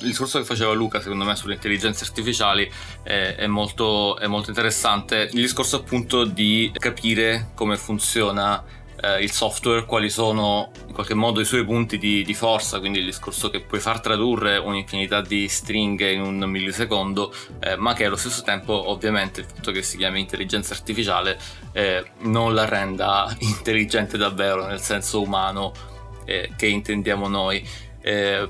Il 0.00 0.08
discorso 0.08 0.38
che 0.38 0.44
faceva 0.44 0.72
Luca, 0.72 1.00
secondo 1.00 1.24
me, 1.24 1.34
sulle 1.36 1.54
intelligenze 1.54 2.04
artificiali 2.04 2.70
è, 3.02 3.34
è, 3.38 3.46
molto, 3.46 4.18
è 4.18 4.26
molto 4.26 4.50
interessante. 4.50 5.28
Il 5.32 5.40
discorso 5.40 5.76
appunto 5.76 6.24
di 6.24 6.70
capire 6.74 7.50
come 7.54 7.76
funziona 7.76 8.62
eh, 9.02 9.22
il 9.22 9.30
software, 9.30 9.84
quali 9.84 10.08
sono 10.08 10.70
in 10.86 10.94
qualche 10.94 11.14
modo 11.14 11.40
i 11.40 11.44
suoi 11.44 11.64
punti 11.64 11.98
di, 11.98 12.22
di, 12.22 12.34
forza, 12.34 12.78
quindi 12.78 13.00
il 13.00 13.04
discorso 13.04 13.50
che 13.50 13.60
puoi 13.60 13.80
far 13.80 14.00
tradurre 14.00 14.56
un'infinità 14.56 15.20
di 15.20 15.48
stringhe 15.48 16.12
in 16.12 16.22
un 16.22 16.38
millisecondo, 16.38 17.34
eh, 17.60 17.76
ma 17.76 17.94
che 17.94 18.04
allo 18.06 18.16
stesso 18.16 18.42
tempo 18.42 18.90
ovviamente 18.90 19.40
il 19.40 19.46
fatto 19.46 19.72
che 19.72 19.82
si 19.82 19.96
chiami 19.96 20.20
intelligenza 20.20 20.72
artificiale 20.74 21.38
eh, 21.72 22.04
non 22.20 22.54
la 22.54 22.64
renda 22.64 23.34
intelligente 23.40 24.16
davvero 24.16 24.66
nel 24.66 24.80
senso 24.80 25.20
umano 25.20 25.72
eh, 26.24 26.52
che 26.56 26.66
intendiamo 26.66 27.28
noi. 27.28 27.66
Eh, 28.00 28.48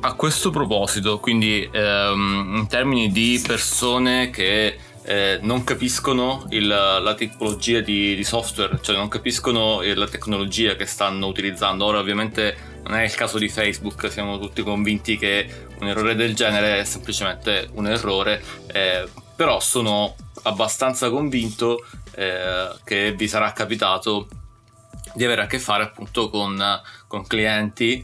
a 0.00 0.12
questo 0.14 0.50
proposito, 0.50 1.18
quindi 1.18 1.68
ehm, 1.70 2.54
in 2.58 2.66
termini 2.68 3.10
di 3.10 3.42
persone 3.44 4.28
che 4.30 4.76
eh, 5.04 5.38
non 5.42 5.64
capiscono 5.64 6.46
il, 6.50 6.66
la 6.66 7.14
tipologia 7.14 7.80
di, 7.80 8.14
di, 8.14 8.24
software, 8.24 8.78
cioè 8.80 8.96
non 8.96 9.08
capiscono 9.08 9.82
la 9.82 10.08
tecnologia 10.08 10.76
che 10.76 10.86
stanno 10.86 11.26
utilizzando. 11.26 11.84
Ora 11.84 11.98
ovviamente 11.98 12.56
non 12.84 12.96
è 12.96 13.04
il 13.04 13.14
caso 13.14 13.38
di 13.38 13.48
Facebook, 13.48 14.10
siamo 14.10 14.38
tutti 14.38 14.62
convinti 14.62 15.18
che 15.18 15.66
un 15.80 15.88
errore 15.88 16.14
del 16.14 16.34
genere 16.34 16.80
è 16.80 16.84
semplicemente 16.84 17.68
un 17.72 17.86
errore, 17.86 18.42
eh, 18.72 19.06
però 19.36 19.60
sono 19.60 20.14
abbastanza 20.42 21.10
convinto 21.10 21.84
eh, 22.14 22.70
che 22.84 23.12
vi 23.12 23.28
sarà 23.28 23.52
capitato 23.52 24.28
di 25.14 25.24
avere 25.24 25.42
a 25.42 25.46
che 25.46 25.58
fare 25.58 25.84
appunto 25.84 26.28
con, 26.30 26.62
con 27.06 27.26
clienti 27.26 28.02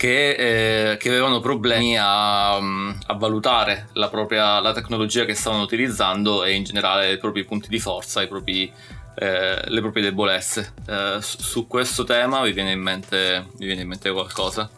che, 0.00 0.92
eh, 0.92 0.96
che 0.96 1.10
avevano 1.10 1.40
problemi 1.40 1.98
a, 1.98 2.54
a 2.54 3.14
valutare 3.18 3.90
la, 3.92 4.08
propria, 4.08 4.58
la 4.58 4.72
tecnologia 4.72 5.26
che 5.26 5.34
stavano 5.34 5.62
utilizzando 5.62 6.42
e 6.42 6.54
in 6.54 6.64
generale 6.64 7.12
i 7.12 7.18
propri 7.18 7.44
punti 7.44 7.68
di 7.68 7.78
forza, 7.78 8.26
propri, 8.26 8.72
eh, 9.16 9.62
le 9.62 9.80
proprie 9.82 10.02
debolezze. 10.02 10.72
Eh, 10.86 11.18
su 11.20 11.66
questo 11.66 12.04
tema 12.04 12.40
vi 12.40 12.52
viene 12.52 12.72
in 12.72 12.80
mente, 12.80 13.48
viene 13.58 13.82
in 13.82 13.88
mente 13.88 14.10
qualcosa? 14.10 14.70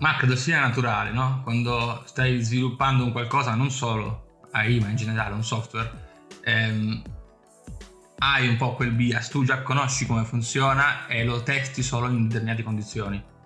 Ma 0.00 0.14
credo 0.16 0.36
sia 0.36 0.60
naturale, 0.60 1.10
no? 1.10 1.40
Quando 1.42 2.02
stai 2.04 2.42
sviluppando 2.42 3.04
un 3.04 3.12
qualcosa, 3.12 3.54
non 3.54 3.70
solo 3.70 4.42
AI, 4.50 4.78
ma 4.78 4.88
in 4.90 4.96
generale 4.96 5.32
un 5.32 5.42
software, 5.42 5.90
ehm, 6.44 7.02
hai 8.18 8.46
un 8.46 8.58
po' 8.58 8.74
quel 8.74 8.90
bias, 8.90 9.30
tu 9.30 9.42
già 9.42 9.62
conosci 9.62 10.04
come 10.04 10.24
funziona 10.24 11.06
e 11.06 11.24
lo 11.24 11.42
testi 11.42 11.82
solo 11.82 12.08
in 12.08 12.28
determinate 12.28 12.62
condizioni 12.62 13.36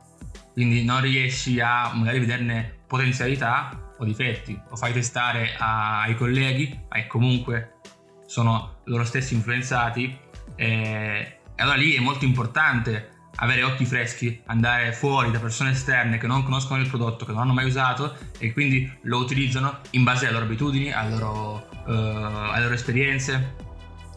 quindi 0.52 0.85
non 0.85 1.00
riesci 1.00 1.61
a 1.61 1.92
magari 1.94 2.18
vederne 2.18 2.80
potenzialità 2.87 3.92
o 3.99 4.04
difetti, 4.04 4.61
lo 4.68 4.76
fai 4.76 4.92
testare 4.92 5.54
ai 5.59 6.14
colleghi, 6.16 6.78
e 6.90 7.06
comunque 7.06 7.76
sono 8.26 8.80
loro 8.85 9.04
stessi 9.04 9.35
influenzati 9.35 10.18
e, 10.56 10.66
e 11.54 11.62
allora 11.62 11.76
lì 11.76 11.94
è 11.94 12.00
molto 12.00 12.25
importante 12.25 13.11
avere 13.37 13.62
occhi 13.62 13.85
freschi, 13.85 14.42
andare 14.47 14.92
fuori 14.92 15.30
da 15.30 15.38
persone 15.38 15.71
esterne 15.71 16.18
che 16.18 16.26
non 16.26 16.42
conoscono 16.42 16.80
il 16.80 16.88
prodotto, 16.88 17.25
che 17.25 17.32
non 17.32 17.42
hanno 17.42 17.52
mai 17.52 17.66
usato 17.66 18.16
e 18.38 18.52
quindi 18.52 18.90
lo 19.02 19.18
utilizzano 19.18 19.80
in 19.90 20.04
base 20.04 20.26
alle 20.26 20.35
loro 20.35 20.44
abitudini, 20.47 20.92
alle 20.92 21.16
loro, 21.16 21.68
uh, 21.87 21.90
alle 21.90 22.62
loro 22.62 22.75
esperienze 22.75 23.54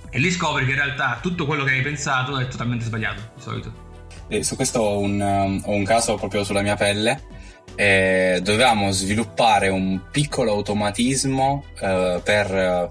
e 0.10 0.20
lì 0.20 0.32
scopri 0.32 0.66
che 0.66 0.72
in 0.72 0.78
realtà 0.78 1.20
tutto 1.22 1.46
quello 1.46 1.64
che 1.64 1.72
hai 1.72 1.82
pensato 1.82 2.38
è 2.38 2.48
totalmente 2.48 2.86
sbagliato 2.86 3.32
di 3.36 3.42
solito. 3.42 3.85
E 4.28 4.44
su 4.44 4.56
questo 4.56 4.80
ho 4.80 5.00
un, 5.00 5.20
um, 5.20 5.62
ho 5.66 5.72
un 5.72 5.84
caso 5.84 6.16
proprio 6.16 6.44
sulla 6.44 6.62
mia 6.62 6.76
pelle. 6.76 7.44
Eh, 7.78 8.40
dovevamo 8.42 8.90
sviluppare 8.92 9.68
un 9.68 10.04
piccolo 10.10 10.54
automatismo 10.54 11.66
eh, 11.82 12.22
per 12.24 12.56
eh, 12.56 12.90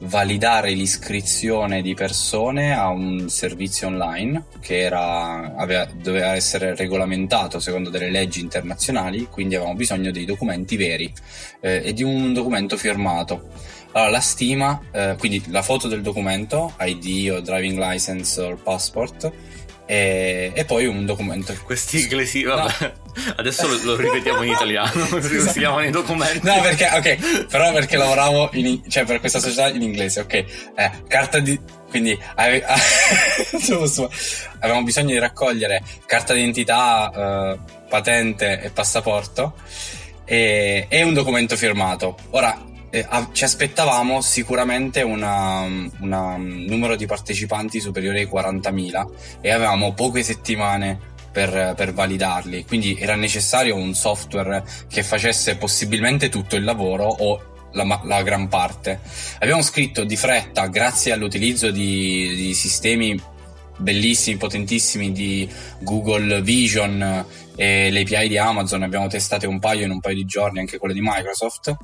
validare 0.00 0.72
l'iscrizione 0.72 1.80
di 1.80 1.94
persone 1.94 2.74
a 2.74 2.88
un 2.88 3.28
servizio 3.28 3.86
online 3.86 4.46
che 4.58 4.80
era, 4.80 5.54
aveva, 5.54 5.86
doveva 5.94 6.34
essere 6.34 6.74
regolamentato 6.74 7.60
secondo 7.60 7.88
delle 7.88 8.10
leggi 8.10 8.40
internazionali, 8.40 9.28
quindi 9.30 9.54
avevamo 9.54 9.76
bisogno 9.76 10.10
dei 10.10 10.24
documenti 10.24 10.76
veri 10.76 11.12
eh, 11.60 11.82
e 11.84 11.92
di 11.92 12.02
un 12.02 12.34
documento 12.34 12.76
firmato. 12.76 13.48
Allora, 13.92 14.10
la 14.10 14.20
stima, 14.20 14.78
eh, 14.90 15.14
quindi 15.18 15.42
la 15.46 15.62
foto 15.62 15.86
del 15.88 16.02
documento, 16.02 16.74
ID 16.80 17.30
o 17.30 17.40
driving 17.40 17.78
license 17.78 18.40
o 18.40 18.56
passport, 18.56 19.32
e, 19.86 20.52
e, 20.54 20.64
poi 20.64 20.86
un 20.86 21.06
documento. 21.06 21.54
Questi 21.64 22.02
inglesi, 22.02 22.42
vabbè. 22.42 22.74
No. 22.80 22.92
Adesso 23.36 23.68
lo, 23.68 23.78
lo, 23.82 23.96
ripetiamo 23.96 24.42
in 24.42 24.50
italiano, 24.50 25.06
si 25.20 25.58
chiamano 25.58 25.84
i 25.84 25.90
documenti. 25.90 26.44
No, 26.44 26.60
perché, 26.60 26.90
ok, 26.92 27.46
però 27.46 27.72
perché 27.72 27.96
lavoravo 27.96 28.50
in, 28.52 28.82
cioè 28.90 29.04
per 29.04 29.20
questa 29.20 29.38
società 29.38 29.68
in 29.68 29.82
inglese, 29.82 30.20
ok. 30.20 30.32
Eh, 30.34 30.90
carta 31.06 31.38
di, 31.38 31.58
quindi 31.88 32.18
ave, 32.34 32.62
avevamo 34.60 34.82
bisogno 34.82 35.12
di 35.12 35.18
raccogliere 35.18 35.82
carta 36.04 36.34
d'identità, 36.34 37.10
eh, 37.54 37.58
patente 37.88 38.60
e 38.60 38.70
passaporto 38.70 39.54
e, 40.24 40.86
e 40.88 41.02
un 41.02 41.14
documento 41.14 41.56
firmato. 41.56 42.16
Ora, 42.30 42.65
eh, 42.90 43.06
ci 43.32 43.44
aspettavamo 43.44 44.20
sicuramente 44.20 45.02
un 45.02 45.90
numero 45.98 46.96
di 46.96 47.06
partecipanti 47.06 47.80
superiore 47.80 48.20
ai 48.20 48.28
40.000 48.32 49.06
e 49.40 49.50
avevamo 49.50 49.92
poche 49.92 50.22
settimane 50.22 51.14
per, 51.32 51.74
per, 51.76 51.92
validarli, 51.92 52.64
quindi 52.64 52.96
era 52.98 53.14
necessario 53.14 53.76
un 53.76 53.94
software 53.94 54.64
che 54.88 55.02
facesse 55.02 55.56
possibilmente 55.56 56.30
tutto 56.30 56.56
il 56.56 56.64
lavoro 56.64 57.04
o 57.04 57.54
la, 57.72 58.00
la 58.04 58.22
gran 58.22 58.48
parte. 58.48 59.00
Abbiamo 59.40 59.60
scritto 59.60 60.04
di 60.04 60.16
fretta, 60.16 60.66
grazie 60.68 61.12
all'utilizzo 61.12 61.70
di, 61.70 62.34
di 62.34 62.54
sistemi 62.54 63.20
bellissimi, 63.76 64.38
potentissimi 64.38 65.12
di 65.12 65.46
Google 65.80 66.40
Vision 66.40 67.26
e 67.54 67.90
le 67.90 68.00
API 68.00 68.28
di 68.28 68.38
Amazon, 68.38 68.82
abbiamo 68.82 69.06
testate 69.06 69.46
un 69.46 69.58
paio 69.58 69.84
in 69.84 69.90
un 69.90 70.00
paio 70.00 70.14
di 70.14 70.24
giorni, 70.24 70.60
anche 70.60 70.78
quelle 70.78 70.94
di 70.94 71.00
Microsoft 71.02 71.76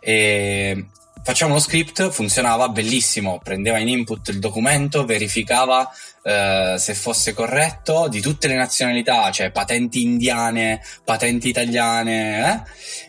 e 0.00 0.86
facciamo 1.22 1.54
lo 1.54 1.60
script, 1.60 2.10
funzionava 2.10 2.68
bellissimo, 2.68 3.38
prendeva 3.42 3.78
in 3.78 3.88
input 3.88 4.28
il 4.28 4.38
documento, 4.38 5.04
verificava 5.04 5.90
eh, 6.22 6.76
se 6.78 6.94
fosse 6.94 7.34
corretto 7.34 8.08
di 8.08 8.20
tutte 8.20 8.48
le 8.48 8.54
nazionalità, 8.54 9.30
cioè 9.30 9.50
patenti 9.50 10.02
indiane, 10.02 10.80
patenti 11.04 11.48
italiane, 11.48 12.64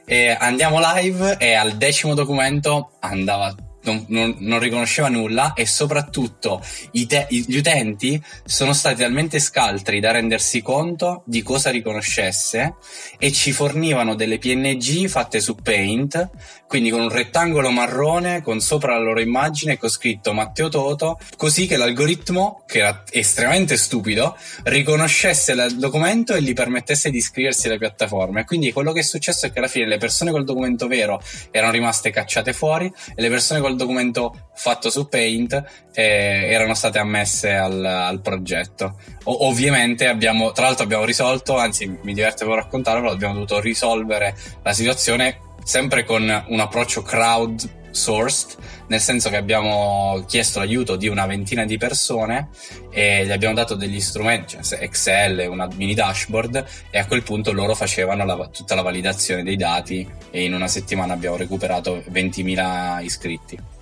eh? 0.06 0.38
andiamo 0.38 0.80
live 0.82 1.38
e 1.38 1.54
al 1.54 1.78
decimo 1.78 2.14
documento 2.14 2.92
andava 3.00 3.56
non, 3.82 4.06
non, 4.10 4.36
non, 4.40 4.60
riconosceva 4.60 5.08
nulla 5.08 5.54
e 5.54 5.66
soprattutto 5.66 6.62
te- 7.08 7.28
gli 7.30 7.56
utenti 7.56 8.22
sono 8.44 8.74
stati 8.74 9.02
talmente 9.02 9.40
scaltri 9.40 10.00
da 10.00 10.12
rendersi 10.12 10.62
conto 10.62 11.24
di 11.26 11.42
cosa 11.42 11.70
riconoscesse 11.70 12.76
e 13.18 13.32
ci 13.32 13.52
fornivano 13.52 14.16
delle 14.16 14.38
PNG 14.38 15.08
fatte 15.08 15.40
su 15.40 15.56
Paint, 15.56 16.30
quindi 16.70 16.92
con 16.92 17.02
un 17.02 17.10
rettangolo 17.10 17.72
marrone 17.72 18.44
con 18.44 18.60
sopra 18.60 18.94
la 18.94 19.00
loro 19.00 19.20
immagine 19.20 19.80
con 19.80 19.90
scritto 19.90 20.34
Matteo 20.34 20.70
Toto, 20.70 21.18
così 21.36 21.66
che 21.66 21.78
l'algoritmo, 21.78 22.62
che 22.68 22.78
era 22.78 23.04
estremamente 23.10 23.76
stupido, 23.76 24.38
riconoscesse 24.66 25.54
il 25.54 25.78
documento 25.80 26.36
e 26.36 26.44
gli 26.44 26.54
permettesse 26.54 27.10
di 27.10 27.18
iscriversi 27.18 27.66
alle 27.66 27.80
piattaforme. 27.80 28.46
Quindi 28.46 28.72
quello 28.72 28.92
che 28.92 29.00
è 29.00 29.04
successo 29.04 29.48
è 29.48 29.52
che 29.52 29.58
alla 29.58 29.68
fine 29.68 29.88
le 29.88 29.98
persone 29.98 30.30
col 30.30 30.44
documento 30.44 30.86
vero 30.86 31.20
erano 31.50 31.72
rimaste 31.72 32.12
cacciate 32.12 32.54
fuori 32.54 32.86
e 33.16 33.20
le 33.20 33.30
persone 33.30 33.62
col 33.62 33.76
documento 33.76 34.50
fatto 34.54 34.92
su 34.92 35.08
Paint 35.08 35.64
eh, 35.92 36.04
erano 36.52 36.76
state 36.76 37.00
ammesse 37.00 37.52
al, 37.52 37.84
al 37.84 38.22
progetto. 38.22 39.00
O- 39.24 39.48
ovviamente 39.48 40.06
abbiamo, 40.06 40.52
tra 40.52 40.66
l'altro 40.66 40.84
abbiamo 40.84 41.06
risolto, 41.06 41.58
anzi 41.58 41.88
mi 41.88 42.14
diverte 42.14 42.46
proprio 42.46 42.64
raccontarlo, 42.64 43.10
abbiamo 43.10 43.34
dovuto 43.34 43.60
risolvere 43.60 44.36
la 44.62 44.74
situazione 44.74 45.48
sempre 45.70 46.04
con 46.04 46.24
un 46.48 46.60
approccio 46.60 47.04
crowdsourced, 47.04 48.58
nel 48.88 49.00
senso 49.00 49.30
che 49.30 49.36
abbiamo 49.36 50.26
chiesto 50.28 50.58
l'aiuto 50.58 50.96
di 50.96 51.08
una 51.08 51.28
ventina 51.28 51.64
di 51.64 51.78
persone 51.78 52.50
e 52.90 53.24
gli 53.24 53.32
abbiamo 53.32 53.54
dato 53.54 53.76
degli 53.76 54.00
strumenti, 54.00 54.58
cioè 54.64 54.82
Excel, 54.82 55.48
una 55.48 55.70
mini 55.76 55.94
dashboard 55.94 56.66
e 56.90 56.98
a 56.98 57.06
quel 57.06 57.22
punto 57.22 57.54
loro 57.54 57.76
facevano 57.76 58.26
la, 58.26 58.48
tutta 58.48 58.74
la 58.74 58.82
validazione 58.82 59.44
dei 59.44 59.58
dati 59.58 60.10
e 60.32 60.44
in 60.44 60.56
una 60.56 60.68
settimana 60.68 61.14
abbiamo 61.14 61.38
recuperato 61.38 62.04
20.000 62.10 63.04
iscritti. 63.04 63.79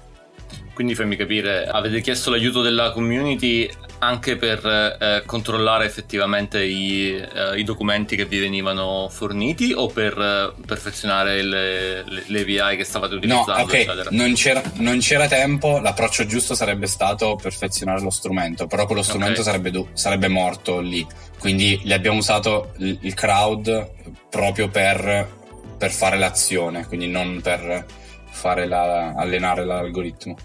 Quindi 0.77 0.93
fammi 0.93 1.15
capire, 1.15 1.65
avete 1.65 2.01
chiesto 2.01 2.29
l'aiuto 2.29 2.61
della 2.61 2.91
community 2.91 3.67
anche 3.97 4.35
per 4.35 4.63
eh, 4.63 5.23
controllare 5.25 5.85
effettivamente 5.85 6.63
i, 6.63 7.15
eh, 7.15 7.57
i, 7.57 7.63
documenti 7.63 8.15
che 8.15 8.25
vi 8.25 8.37
venivano 8.37 9.07
forniti 9.09 9.73
o 9.73 9.87
per 9.87 10.15
eh, 10.15 10.61
perfezionare 10.67 11.41
le, 11.41 12.03
le, 12.03 12.23
le, 12.27 12.41
API 12.41 12.77
che 12.77 12.83
stavate 12.83 13.15
utilizzando? 13.15 13.53
No, 13.53 13.63
ok, 13.63 14.07
non 14.11 14.35
c'era, 14.35 14.61
non 14.75 14.99
c'era, 14.99 15.27
tempo, 15.27 15.79
l'approccio 15.79 16.27
giusto 16.27 16.53
sarebbe 16.53 16.85
stato 16.85 17.35
perfezionare 17.41 17.99
lo 17.99 18.11
strumento, 18.11 18.67
però 18.67 18.85
quello 18.85 19.01
strumento 19.01 19.41
okay. 19.41 19.51
sarebbe, 19.51 19.87
sarebbe, 19.93 20.27
morto 20.27 20.79
lì, 20.79 21.03
quindi 21.39 21.81
gli 21.83 21.91
abbiamo 21.91 22.19
usato 22.19 22.73
il, 22.77 22.99
il 23.01 23.15
crowd 23.15 23.93
proprio 24.29 24.69
per, 24.69 25.27
per, 25.75 25.89
fare 25.89 26.19
l'azione, 26.19 26.85
quindi 26.85 27.07
non 27.07 27.41
per 27.41 27.83
fare 28.29 28.67
la, 28.67 29.13
allenare 29.15 29.65
l'algoritmo. 29.65 30.37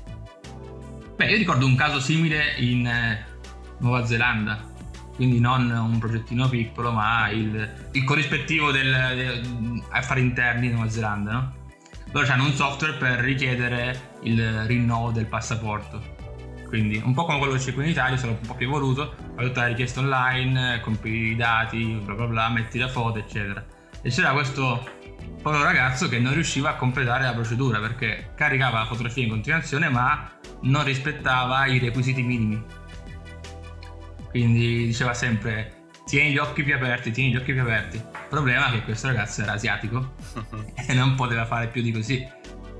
Beh, 1.22 1.30
io 1.30 1.36
ricordo 1.36 1.66
un 1.66 1.76
caso 1.76 2.00
simile 2.00 2.54
in 2.56 2.84
eh, 2.84 3.24
Nuova 3.78 4.04
Zelanda, 4.04 4.60
quindi 5.14 5.38
non 5.38 5.70
un 5.70 6.00
progettino 6.00 6.48
piccolo, 6.48 6.90
ma 6.90 7.28
il, 7.28 7.88
il 7.92 8.02
corrispettivo 8.02 8.72
del, 8.72 9.12
del, 9.14 9.82
affari 9.90 10.20
interni 10.20 10.66
di 10.66 10.72
Nuova 10.72 10.90
Zelanda, 10.90 11.30
no? 11.30 11.54
Loro 12.10 12.26
hanno 12.26 12.46
un 12.46 12.52
software 12.54 12.94
per 12.94 13.20
richiedere 13.20 14.16
il 14.22 14.64
rinnovo 14.64 15.12
del 15.12 15.26
passaporto. 15.26 16.02
Quindi 16.66 17.00
un 17.04 17.14
po' 17.14 17.24
come 17.24 17.38
quello 17.38 17.52
che 17.52 17.60
c'è 17.60 17.72
qui 17.72 17.84
in 17.84 17.90
Italia, 17.90 18.16
solo 18.16 18.32
un 18.32 18.44
po' 18.44 18.56
più 18.56 18.66
evoluto, 18.66 19.14
fai 19.36 19.46
tutta 19.46 19.60
la 19.60 19.68
richiesta 19.68 20.00
online, 20.00 20.80
compili 20.80 21.30
i 21.30 21.36
dati, 21.36 22.00
bla 22.02 22.14
bla 22.14 22.26
bla, 22.26 22.48
metti 22.48 22.78
la 22.78 22.88
foto, 22.88 23.20
eccetera. 23.20 23.64
E 24.02 24.10
c'era 24.10 24.32
questo 24.32 24.84
povero 25.42 25.64
ragazzo 25.64 26.08
che 26.08 26.20
non 26.20 26.32
riusciva 26.32 26.70
a 26.70 26.74
completare 26.76 27.24
la 27.24 27.32
procedura 27.32 27.80
perché 27.80 28.30
caricava 28.36 28.78
la 28.78 28.86
fotografia 28.86 29.24
in 29.24 29.30
continuazione 29.30 29.88
ma 29.88 30.30
non 30.62 30.84
rispettava 30.84 31.66
i 31.66 31.78
requisiti 31.78 32.22
minimi. 32.22 32.62
Quindi 34.30 34.86
diceva 34.86 35.12
sempre 35.12 35.80
tieni 36.06 36.30
gli 36.30 36.38
occhi 36.38 36.62
più 36.62 36.74
aperti, 36.74 37.10
tieni 37.10 37.32
gli 37.32 37.36
occhi 37.36 37.52
più 37.52 37.60
aperti. 37.60 37.96
Il 37.96 38.26
problema 38.28 38.68
è 38.68 38.72
che 38.72 38.82
questo 38.82 39.08
ragazzo 39.08 39.42
era 39.42 39.52
asiatico 39.52 40.14
e 40.86 40.94
non 40.94 41.16
poteva 41.16 41.44
fare 41.44 41.66
più 41.66 41.82
di 41.82 41.90
così. 41.90 42.26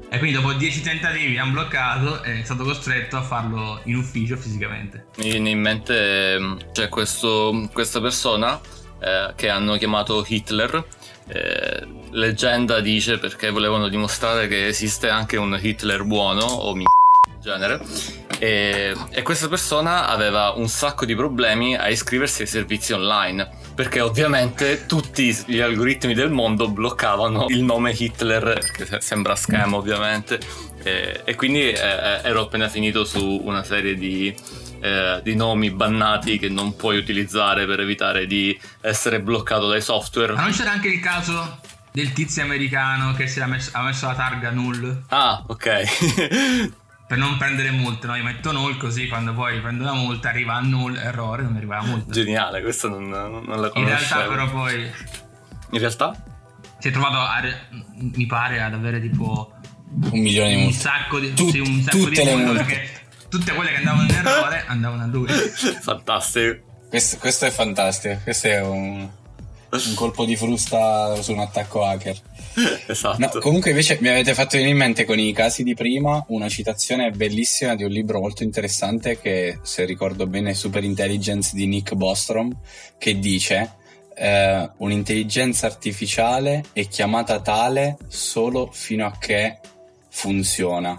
E 0.09 0.19
quindi 0.19 0.37
dopo 0.37 0.53
10 0.53 0.83
tentativi 0.83 1.39
hanno 1.39 1.53
bloccato 1.53 2.23
e 2.23 2.41
è 2.41 2.45
stato 2.45 2.65
costretto 2.65 3.17
a 3.17 3.23
farlo 3.23 3.81
in 3.85 3.97
ufficio 3.97 4.37
fisicamente. 4.37 5.07
Mi 5.17 5.31
viene 5.31 5.51
in 5.51 5.61
mente 5.61 6.57
c'è 6.73 6.89
questo, 6.89 7.69
questa 7.73 8.01
persona 8.01 8.61
eh, 9.01 9.33
che 9.35 9.49
hanno 9.49 9.77
chiamato 9.77 10.25
Hitler. 10.29 10.85
Eh, 11.29 12.02
leggenda 12.13 12.81
dice 12.81 13.19
perché 13.19 13.51
volevano 13.51 13.89
dimostrare 13.89 14.49
che 14.49 14.67
esiste 14.67 15.09
anche 15.09 15.37
un 15.37 15.59
Hitler 15.61 16.05
buono 16.05 16.45
o 16.45 16.75
mi 16.75 16.85
genere. 17.43 17.81
E, 18.39 18.95
e, 19.11 19.23
questa 19.23 19.49
persona 19.49 20.09
aveva 20.09 20.51
un 20.57 20.69
sacco 20.69 21.05
di 21.05 21.15
problemi 21.15 21.77
a 21.77 21.89
iscriversi 21.89 22.43
ai 22.43 22.49
servizi 22.49 22.93
online. 22.93 23.61
Perché 23.75 24.01
ovviamente 24.01 24.87
tutti 24.87 25.37
gli 25.47 25.61
algoritmi 25.61 26.15
del 26.15 26.31
mondo 26.31 26.69
bloccavano 26.69 27.47
il 27.49 27.63
nome 27.63 27.93
Hitler, 27.97 28.59
che 28.77 29.01
sembra 29.01 29.35
schema 29.35 29.77
ovviamente, 29.77 30.41
e, 30.83 31.23
e 31.25 31.35
quindi 31.35 31.71
eh, 31.71 31.73
eh, 31.73 32.21
ero 32.23 32.43
appena 32.43 32.69
finito 32.69 33.05
su 33.05 33.41
una 33.45 33.63
serie 33.63 33.95
di, 33.95 34.35
eh, 34.81 35.21
di 35.23 35.35
nomi 35.35 35.71
bannati 35.71 36.39
che 36.39 36.49
non 36.49 36.77
puoi 36.77 36.99
utilizzare 36.99 37.65
per 37.65 37.81
evitare 37.81 38.27
di 38.27 38.59
essere 38.81 39.21
bloccato 39.21 39.69
dai 39.69 39.81
software. 39.81 40.35
Ma 40.35 40.43
non 40.43 40.53
c'era 40.53 40.73
anche 40.73 40.89
il 40.89 41.01
caso 41.01 41.61
del 41.93 42.13
tizio 42.13 42.43
americano 42.43 43.13
che 43.13 43.27
si 43.27 43.39
era 43.39 43.47
messo, 43.47 43.71
ha 43.75 43.83
messo 43.83 44.07
la 44.07 44.15
targa 44.15 44.51
null? 44.51 45.05
Ah, 45.09 45.45
ok. 45.47 46.73
per 47.07 47.19
non 47.19 47.37
prendere 47.37 47.71
multe, 47.71 48.07
no? 48.07 48.17
Io 48.17 48.25
metto 48.25 48.53
null 48.53 48.79
così 48.79 49.07
quando 49.07 49.35
poi 49.35 49.61
prendo 49.61 49.83
una 49.83 49.93
multa 49.93 50.31
arriva 50.31 50.55
a 50.55 50.61
null, 50.61 50.97
errore, 50.97 51.43
non 51.43 51.53
mi 51.53 51.59
arriva 51.59 51.77
la 51.77 51.83
multa. 51.83 52.11
Geniale, 52.11 52.63
questo 52.63 52.89
non, 52.89 53.09
non 53.09 53.61
la 53.61 53.69
conoscevo. 53.69 53.81
In 53.81 53.87
realtà 53.87 54.27
però 54.27 54.51
poi... 54.51 54.91
In 55.71 55.79
realtà? 55.79 56.25
Si 56.79 56.89
è 56.89 56.91
trovato, 56.91 57.19
a, 57.19 57.43
mi 57.97 58.27
pare, 58.27 58.63
ad 58.63 58.73
avere 58.73 58.99
tipo... 58.99 59.53
Un 60.11 60.19
milione 60.19 60.49
di 60.49 60.57
multe. 60.57 60.75
Un 60.75 60.81
sacco 60.81 61.19
di, 61.21 61.35
Tut- 61.35 61.51
sì, 61.51 61.59
un 61.59 61.83
sacco 61.83 61.99
tutte 61.99 62.23
di 62.23 62.31
multe, 62.31 62.45
multe. 62.45 62.65
Perché 62.65 62.91
tutte 63.29 63.53
quelle 63.53 63.71
che 63.71 63.77
andavano 63.77 64.03
in 64.05 64.15
errore 64.15 64.65
andavano 64.67 65.03
a 65.03 65.07
lui. 65.07 65.29
Fantastico. 65.81 66.71
Questo, 66.89 67.17
questo 67.19 67.47
è 67.47 67.51
fantastico, 67.51 68.21
questo 68.23 68.49
è 68.49 68.61
un, 68.61 69.09
un 69.73 69.95
colpo 69.95 70.25
di 70.25 70.37
frusta 70.37 71.21
su 71.23 71.33
un 71.33 71.39
attacco 71.39 71.85
hacker. 71.85 72.21
esatto. 72.87 73.19
No, 73.19 73.41
comunque 73.41 73.71
invece 73.71 73.99
mi 74.01 74.09
avete 74.09 74.35
fatto 74.35 74.57
venire 74.57 74.71
in 74.71 74.77
mente 74.77 75.05
con 75.05 75.19
i 75.19 75.33
casi 75.33 75.63
di 75.63 75.75
prima 75.75 76.23
una 76.29 76.49
citazione 76.49 77.11
bellissima 77.11 77.75
di 77.75 77.85
un 77.85 77.91
libro 77.91 78.21
molto 78.21 78.43
interessante 78.43 79.19
che 79.19 79.59
se 79.63 79.85
ricordo 79.85 80.27
bene 80.27 80.51
è 80.51 80.55
Super 80.55 80.85
Intelligence 80.85 81.53
di 81.55 81.67
Nick 81.67 81.95
Bostrom 81.95 82.55
che 82.99 83.19
dice 83.19 83.77
eh, 84.15 84.71
un'intelligenza 84.77 85.67
artificiale 85.67 86.65
è 86.75 86.87
chiamata 86.89 87.41
tale 87.41 87.97
solo 88.09 88.69
fino 88.71 89.07
a 89.07 89.17
che 89.19 89.59
funziona. 90.11 90.99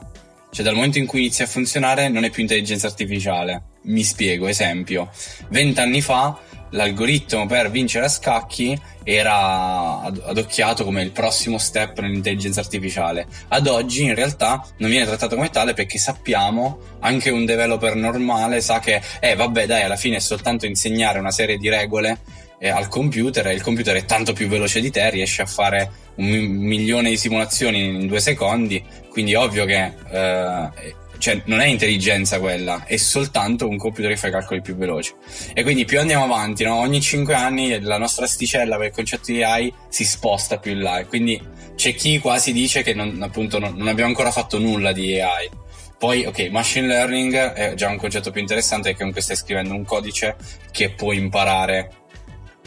Cioè 0.50 0.66
dal 0.66 0.76
momento 0.76 0.98
in 0.98 1.06
cui 1.06 1.22
inizia 1.22 1.46
a 1.46 1.48
funzionare 1.48 2.10
non 2.10 2.24
è 2.24 2.30
più 2.30 2.42
intelligenza 2.42 2.88
artificiale. 2.88 3.64
Mi 3.84 4.04
spiego, 4.04 4.48
esempio. 4.48 5.12
Vent'anni 5.50 6.02
fa 6.02 6.40
l'algoritmo 6.74 7.46
per 7.46 7.72
vincere 7.72 8.06
a 8.06 8.10
scacchi 8.10 8.80
era 9.04 10.02
adocchiato 10.02 10.84
come 10.84 11.02
il 11.02 11.12
prossimo 11.12 11.58
step 11.58 12.00
nell'intelligenza 12.00 12.60
artificiale. 12.62 13.28
Ad 13.50 13.68
oggi 13.68 14.04
in 14.04 14.16
realtà 14.16 14.66
non 14.78 14.90
viene 14.90 15.06
trattato 15.06 15.36
come 15.36 15.50
tale 15.50 15.74
perché 15.74 15.98
sappiamo, 15.98 16.80
anche 17.00 17.30
un 17.30 17.46
developer 17.46 17.96
normale 17.96 18.62
sa 18.62 18.80
che, 18.80 19.02
eh 19.20 19.36
vabbè 19.36 19.66
dai, 19.66 19.84
alla 19.84 19.96
fine 19.96 20.18
è 20.18 20.20
soltanto 20.20 20.66
insegnare 20.66 21.20
una 21.20 21.32
serie 21.32 21.58
di 21.58 21.70
regole 21.70 22.20
eh, 22.60 22.70
al 22.70 22.88
computer 22.88 23.48
e 23.48 23.54
il 23.54 23.62
computer 23.62 23.96
è 23.96 24.06
tanto 24.06 24.34
più 24.34 24.48
veloce 24.48 24.80
di 24.80 24.90
te, 24.90 25.10
riesce 25.10 25.42
a 25.42 25.46
fare 25.46 25.92
un 26.16 26.28
milione 26.28 27.10
di 27.10 27.18
simulazioni 27.18 27.84
in 27.84 28.08
due 28.08 28.20
secondi, 28.20 28.84
quindi 29.10 29.36
ovvio 29.36 29.66
che 29.66 29.92
eh, 30.12 30.96
cioè 31.24 31.42
non 31.46 31.62
è 31.62 31.68
intelligenza 31.68 32.38
quella, 32.38 32.84
è 32.84 32.98
soltanto 32.98 33.66
un 33.66 33.78
computer 33.78 34.12
che 34.12 34.18
fa 34.18 34.28
i 34.28 34.32
calcoli 34.32 34.62
più 34.62 34.76
veloci. 34.76 35.14
E 35.54 35.64
quindi 35.64 35.86
più 35.86 35.98
andiamo 35.98 36.26
avanti, 36.26 36.66
no? 36.66 36.76
ogni 36.76 37.00
5 37.00 37.34
anni 37.34 37.80
la 37.80 37.98
nostra 37.98 38.26
asticella 38.26 38.76
per 38.76 38.88
il 38.88 38.92
concetto 38.92 39.32
di 39.32 39.42
AI 39.42 39.74
si 39.88 40.04
sposta 40.04 40.58
più 40.58 40.74
in 40.74 40.82
là. 40.82 41.00
E 41.00 41.06
quindi 41.06 41.42
c'è 41.76 41.94
chi 41.94 42.20
quasi 42.20 42.52
dice 42.52 42.84
che 42.84 42.94
non, 42.94 43.22
appunto 43.22 43.58
non, 43.58 43.74
non 43.74 43.88
abbiamo 43.88 44.10
ancora 44.10 44.32
fatto 44.32 44.60
nulla 44.60 44.92
di 44.92 45.18
AI. 45.18 45.50
Poi, 45.98 46.26
ok, 46.26 46.50
machine 46.50 46.88
learning 46.88 47.34
è 47.54 47.74
già 47.76 47.88
un 47.88 47.96
concetto 47.96 48.30
più 48.30 48.42
interessante 48.42 48.88
perché 48.88 48.98
comunque 48.98 49.22
stai 49.22 49.38
scrivendo 49.38 49.74
un 49.74 49.86
codice 49.86 50.36
che 50.74 50.90
può 50.90 51.14
imparare 51.14 52.03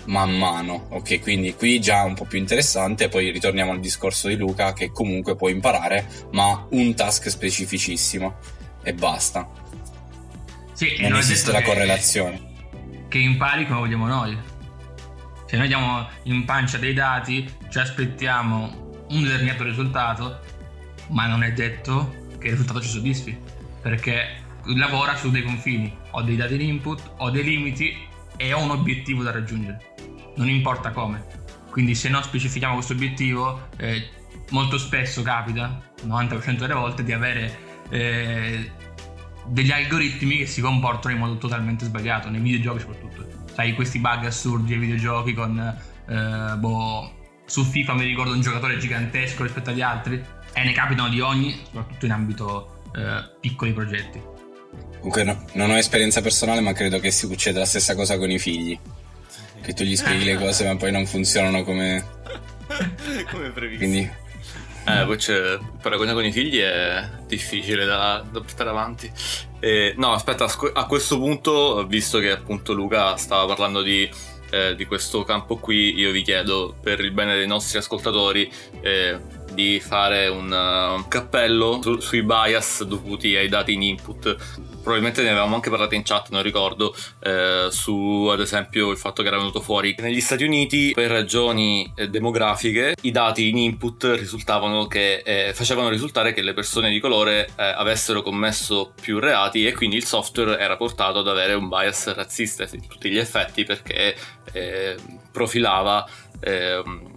man 0.07 0.37
mano. 0.37 0.87
Ok, 0.91 1.21
quindi 1.21 1.55
qui 1.55 1.81
già 1.81 2.03
un 2.03 2.15
po' 2.15 2.25
più 2.25 2.39
interessante. 2.39 3.09
Poi 3.09 3.31
ritorniamo 3.31 3.73
al 3.73 3.81
discorso 3.81 4.29
di 4.29 4.37
Luca 4.37 4.73
che 4.73 4.91
comunque 4.91 5.37
può 5.37 5.49
imparare, 5.49 6.07
ma 6.33 6.67
un 6.71 6.95
task 6.95 7.29
specificissimo 7.29 8.37
e 8.83 8.93
basta. 8.95 9.49
Sì, 10.73 10.97
non 11.01 11.19
esiste 11.19 11.53
la 11.53 11.63
correlazione. 11.63 12.55
Che 13.09 13.19
impari 13.19 13.67
come 13.67 13.79
vogliamo 13.79 14.07
noi. 14.07 14.37
Se 15.47 15.57
noi 15.57 15.69
diamo 15.69 16.07
in 16.25 16.45
pancia 16.45 16.77
dei 16.77 16.93
dati, 16.93 17.49
ci 17.71 17.79
aspettiamo 17.79 19.05
un 19.09 19.23
determinato 19.23 19.63
risultato, 19.63 20.41
ma 21.09 21.27
non 21.27 21.45
è 21.45 21.53
detto 21.53 22.25
che 22.39 22.49
il 22.49 22.53
risultato 22.53 22.81
ci 22.81 22.89
soddisfi, 22.89 23.39
perché 23.81 24.43
lavora 24.75 25.15
su 25.15 25.31
dei 25.31 25.45
confini, 25.45 25.97
ho 26.11 26.23
dei 26.23 26.37
dati 26.37 26.57
di 26.57 26.67
input, 26.67 27.13
ho 27.19 27.31
dei 27.31 27.45
limiti 27.45 27.97
e 28.37 28.53
ho 28.53 28.63
un 28.63 28.71
obiettivo 28.71 29.23
da 29.23 29.33
raggiungere 29.33 29.95
non 30.37 30.49
importa 30.49 30.91
come. 30.91 31.25
Quindi 31.71 31.95
se 31.95 32.09
non 32.09 32.23
specifichiamo 32.23 32.75
questo 32.75 32.95
obiettivo, 32.95 33.69
eh, 33.77 34.09
molto 34.51 34.79
spesso 34.79 35.23
capita, 35.23 35.81
90% 36.05 36.59
delle 36.59 36.75
volte, 36.75 37.05
di 37.05 37.13
avere 37.13 37.59
eh, 37.91 38.71
degli 39.47 39.71
algoritmi 39.71 40.39
che 40.39 40.47
si 40.47 40.61
comportano 40.61 41.15
in 41.15 41.21
modo 41.21 41.37
totalmente 41.37 41.85
sbagliato, 41.85 42.31
nei 42.31 42.41
videogiochi 42.41 42.81
soprattutto. 42.81 43.27
Sai, 43.53 43.75
questi 43.75 43.99
bug 43.99 44.25
assurdi 44.25 44.73
ai 44.73 44.79
videogiochi 44.79 45.35
con... 45.35 45.59
Eh, 46.09 46.57
boh, 46.57 47.13
su 47.45 47.63
FIFA 47.63 47.95
mi 47.95 48.05
ricordo 48.05 48.33
un 48.33 48.41
giocatore 48.41 48.77
gigantesco 48.79 49.45
rispetto 49.45 49.71
agli 49.71 49.83
altri 49.83 50.23
e 50.53 50.65
ne 50.65 50.73
capitano 50.73 51.09
di 51.09 51.21
ogni, 51.21 51.57
soprattutto 51.65 52.07
in 52.07 52.13
ambito 52.13 52.83
eh, 52.95 53.37
piccoli 53.41 53.73
progetti. 53.73 54.36
Comunque 54.99 55.25
no, 55.25 55.45
non 55.53 55.71
ho 55.71 55.77
esperienza 55.77 56.21
personale, 56.21 56.61
ma 56.61 56.73
credo 56.73 56.99
che 56.99 57.11
si 57.11 57.27
succeda 57.27 57.61
la 57.61 57.67
stessa 57.67 57.95
cosa 57.95 58.19
con 58.19 58.31
i 58.31 58.39
figli 58.39 58.79
che 59.63 59.73
tu 59.73 59.83
gli 59.83 59.97
spieghi 59.97 60.25
le 60.25 60.37
cose 60.37 60.65
ma 60.65 60.77
poi 60.77 60.93
non 60.93 61.07
funzionano 61.07 61.65
come, 61.65 62.05
come 63.31 63.51
previsto. 63.51 63.85
Quindi 63.85 64.25
Eh, 64.89 65.05
poi 65.05 65.17
c'è 65.17 65.35
il 65.35 65.61
paragone 65.83 66.13
con 66.13 66.25
i 66.25 66.31
figli 66.31 66.59
è 66.59 67.09
difficile 67.27 67.85
da, 67.85 68.25
da 68.31 68.41
portare 68.41 68.71
avanti. 68.71 69.11
Eh, 69.59 69.95
no, 69.97 70.13
aspetta, 70.13 70.45
a 70.45 70.87
questo 70.87 71.19
punto, 71.19 71.85
visto 71.89 72.21
che 72.21 72.31
appunto 72.31 72.73
Luca 72.73 73.17
stava 73.17 73.47
parlando 73.47 73.83
di, 73.83 74.09
eh, 74.51 74.77
di 74.77 74.85
questo 74.85 75.25
campo 75.25 75.57
qui, 75.57 75.99
io 75.99 76.13
vi 76.13 76.23
chiedo 76.23 76.77
per 76.81 77.01
il 77.01 77.11
bene 77.11 77.35
dei 77.35 77.49
nostri 77.49 77.79
ascoltatori 77.79 78.49
eh, 78.81 79.19
di 79.57 79.81
fare 79.81 80.29
un, 80.29 80.53
uh, 80.53 80.95
un 80.95 81.09
cappello 81.09 81.81
su, 81.83 81.99
sui 81.99 82.23
bias 82.23 82.85
dovuti 82.85 83.35
ai 83.35 83.49
dati 83.49 83.73
in 83.73 83.83
input. 83.83 84.37
Probabilmente 84.83 85.23
ne 85.23 85.31
avevamo 85.31 85.57
anche 85.57 85.71
parlato 85.71 85.97
in 85.97 86.05
chat, 86.05 86.29
non 86.31 86.43
ricordo, 86.43 86.95
eh, 87.21 87.67
su 87.71 88.29
ad 88.31 88.39
esempio 88.39 88.93
il 88.93 88.97
fatto 88.97 89.23
che 89.23 89.29
era 89.29 89.37
venuto 89.37 89.61
fuori 89.61 89.97
negli 89.99 90.21
Stati 90.21 90.45
Uniti 90.45 90.93
per 90.95 91.11
ragioni 91.11 91.91
eh, 91.97 92.09
demografiche 92.09 92.95
i 93.01 93.11
dati 93.11 93.49
in 93.49 93.57
input 93.57 94.05
risultavano 94.17 94.87
che 94.87 95.23
eh, 95.25 95.53
facevano 95.55 95.89
risultare 95.89 96.33
che 96.33 96.43
le 96.43 96.53
persone 96.53 96.91
di 96.91 97.01
colore 97.01 97.47
eh, 97.57 97.65
avessero 97.65 98.23
commesso 98.23 98.93
più 99.01 99.19
reati 99.19 99.67
e 99.67 99.73
quindi 99.73 99.97
il 99.97 100.05
software 100.05 100.57
era 100.59 100.77
portato 100.77 101.19
ad 101.19 101.27
avere 101.27 101.55
un 101.55 101.69
bias 101.69 102.15
razzista 102.15 102.63
a 102.63 102.69
tutti 102.69 103.11
gli 103.11 103.19
effetti 103.19 103.65
perché 103.65 104.15
eh, 104.53 104.97
profilava 105.33 106.09
ehm, 106.41 107.15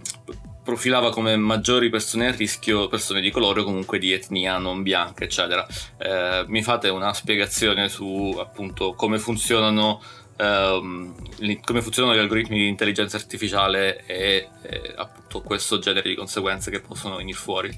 profilava 0.62 1.10
come 1.10 1.36
maggiori 1.36 1.88
persone 1.88 2.28
a 2.28 2.32
rischio 2.32 2.88
persone 2.88 3.20
di 3.20 3.30
colore 3.30 3.60
o 3.60 3.64
comunque 3.64 3.98
di 3.98 4.12
etnia 4.12 4.58
non 4.58 4.82
bianca, 4.82 5.24
eccetera. 5.24 5.66
Eh, 5.98 6.44
mi 6.48 6.62
fate 6.62 6.88
una 6.88 7.12
spiegazione 7.12 7.88
su 7.88 8.36
appunto 8.38 8.94
come 8.94 9.18
funzionano, 9.18 10.02
ehm, 10.36 11.60
come 11.62 11.82
funzionano 11.82 12.14
gli 12.14 12.20
algoritmi 12.20 12.58
di 12.58 12.68
intelligenza 12.68 13.16
artificiale 13.16 14.04
e, 14.06 14.48
e 14.62 14.94
appunto 14.96 15.40
questo 15.40 15.78
genere 15.78 16.08
di 16.08 16.14
conseguenze 16.14 16.70
che 16.70 16.80
possono 16.80 17.16
venire 17.16 17.38
fuori? 17.38 17.76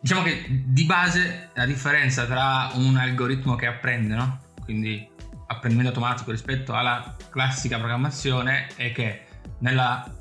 Diciamo 0.00 0.22
che 0.22 0.44
di 0.48 0.84
base 0.84 1.50
la 1.54 1.66
differenza 1.66 2.24
tra 2.24 2.70
un 2.74 2.96
algoritmo 2.96 3.56
che 3.56 3.66
apprende, 3.66 4.14
no? 4.14 4.40
quindi 4.62 5.16
apprendimento 5.48 5.92
automatico 5.92 6.30
rispetto 6.30 6.72
alla 6.74 7.16
classica 7.30 7.78
programmazione, 7.78 8.68
è 8.76 8.92
che 8.92 9.22
nella 9.60 10.14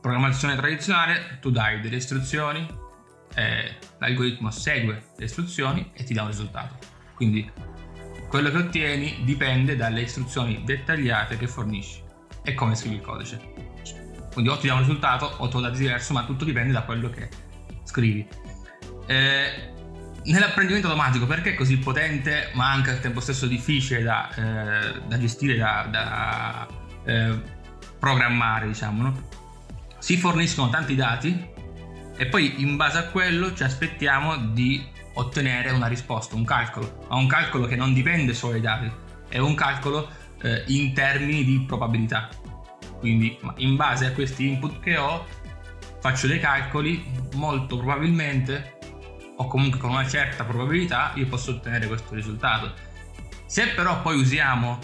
programmazione 0.00 0.56
tradizionale 0.56 1.38
tu 1.40 1.50
dai 1.50 1.80
delle 1.80 1.96
istruzioni, 1.96 2.66
eh, 3.34 3.76
l'algoritmo 3.98 4.50
segue 4.50 5.10
le 5.16 5.24
istruzioni 5.24 5.90
e 5.94 6.04
ti 6.04 6.14
dà 6.14 6.22
un 6.22 6.28
risultato. 6.28 6.76
Quindi 7.14 7.50
quello 8.28 8.50
che 8.50 8.56
ottieni 8.56 9.22
dipende 9.24 9.76
dalle 9.76 10.02
istruzioni 10.02 10.62
dettagliate 10.64 11.36
che 11.36 11.46
fornisci 11.46 12.02
e 12.42 12.54
come 12.54 12.74
scrivi 12.74 12.96
il 12.96 13.00
codice. 13.00 13.40
Quindi 14.32 14.50
o 14.50 14.58
ti 14.58 14.68
dà 14.68 14.74
un 14.74 14.80
risultato 14.80 15.26
o 15.38 15.48
te 15.48 15.54
lo 15.54 15.60
dà 15.62 15.70
diverso, 15.70 16.12
ma 16.12 16.24
tutto 16.24 16.44
dipende 16.44 16.72
da 16.72 16.82
quello 16.82 17.10
che 17.10 17.28
scrivi. 17.84 18.26
Eh, 19.06 19.72
nell'apprendimento 20.24 20.86
automatico, 20.86 21.26
perché 21.26 21.50
è 21.50 21.54
così 21.54 21.78
potente, 21.78 22.50
ma 22.54 22.70
anche 22.70 22.90
al 22.90 23.00
tempo 23.00 23.20
stesso 23.20 23.46
difficile 23.46 24.02
da, 24.02 24.34
eh, 24.34 25.00
da 25.06 25.18
gestire, 25.18 25.56
da, 25.56 25.88
da 25.90 26.68
eh, 27.04 27.42
programmare, 27.98 28.68
diciamo, 28.68 29.02
no? 29.02 29.28
Si 30.00 30.16
forniscono 30.16 30.70
tanti 30.70 30.96
dati 30.96 31.48
e 32.16 32.26
poi 32.26 32.60
in 32.60 32.76
base 32.76 32.98
a 32.98 33.04
quello 33.04 33.54
ci 33.54 33.62
aspettiamo 33.62 34.36
di 34.36 34.84
ottenere 35.14 35.70
una 35.70 35.86
risposta, 35.86 36.34
un 36.34 36.44
calcolo, 36.44 37.06
ma 37.08 37.16
un 37.16 37.26
calcolo 37.28 37.66
che 37.66 37.76
non 37.76 37.92
dipende 37.92 38.34
solo 38.34 38.52
dai 38.52 38.60
dati, 38.60 38.90
è 39.28 39.38
un 39.38 39.54
calcolo 39.54 40.10
eh, 40.42 40.64
in 40.68 40.92
termini 40.92 41.44
di 41.44 41.64
probabilità. 41.66 42.28
Quindi 42.98 43.38
in 43.56 43.76
base 43.76 44.06
a 44.06 44.12
questi 44.12 44.48
input 44.48 44.80
che 44.80 44.96
ho 44.96 45.24
faccio 46.00 46.26
dei 46.26 46.40
calcoli, 46.40 47.04
molto 47.34 47.76
probabilmente 47.76 48.78
o 49.36 49.46
comunque 49.46 49.78
con 49.78 49.90
una 49.90 50.06
certa 50.06 50.44
probabilità 50.44 51.12
io 51.14 51.26
posso 51.26 51.52
ottenere 51.52 51.86
questo 51.86 52.14
risultato. 52.14 52.72
Se 53.46 53.68
però 53.68 54.02
poi 54.02 54.16
usiamo 54.16 54.78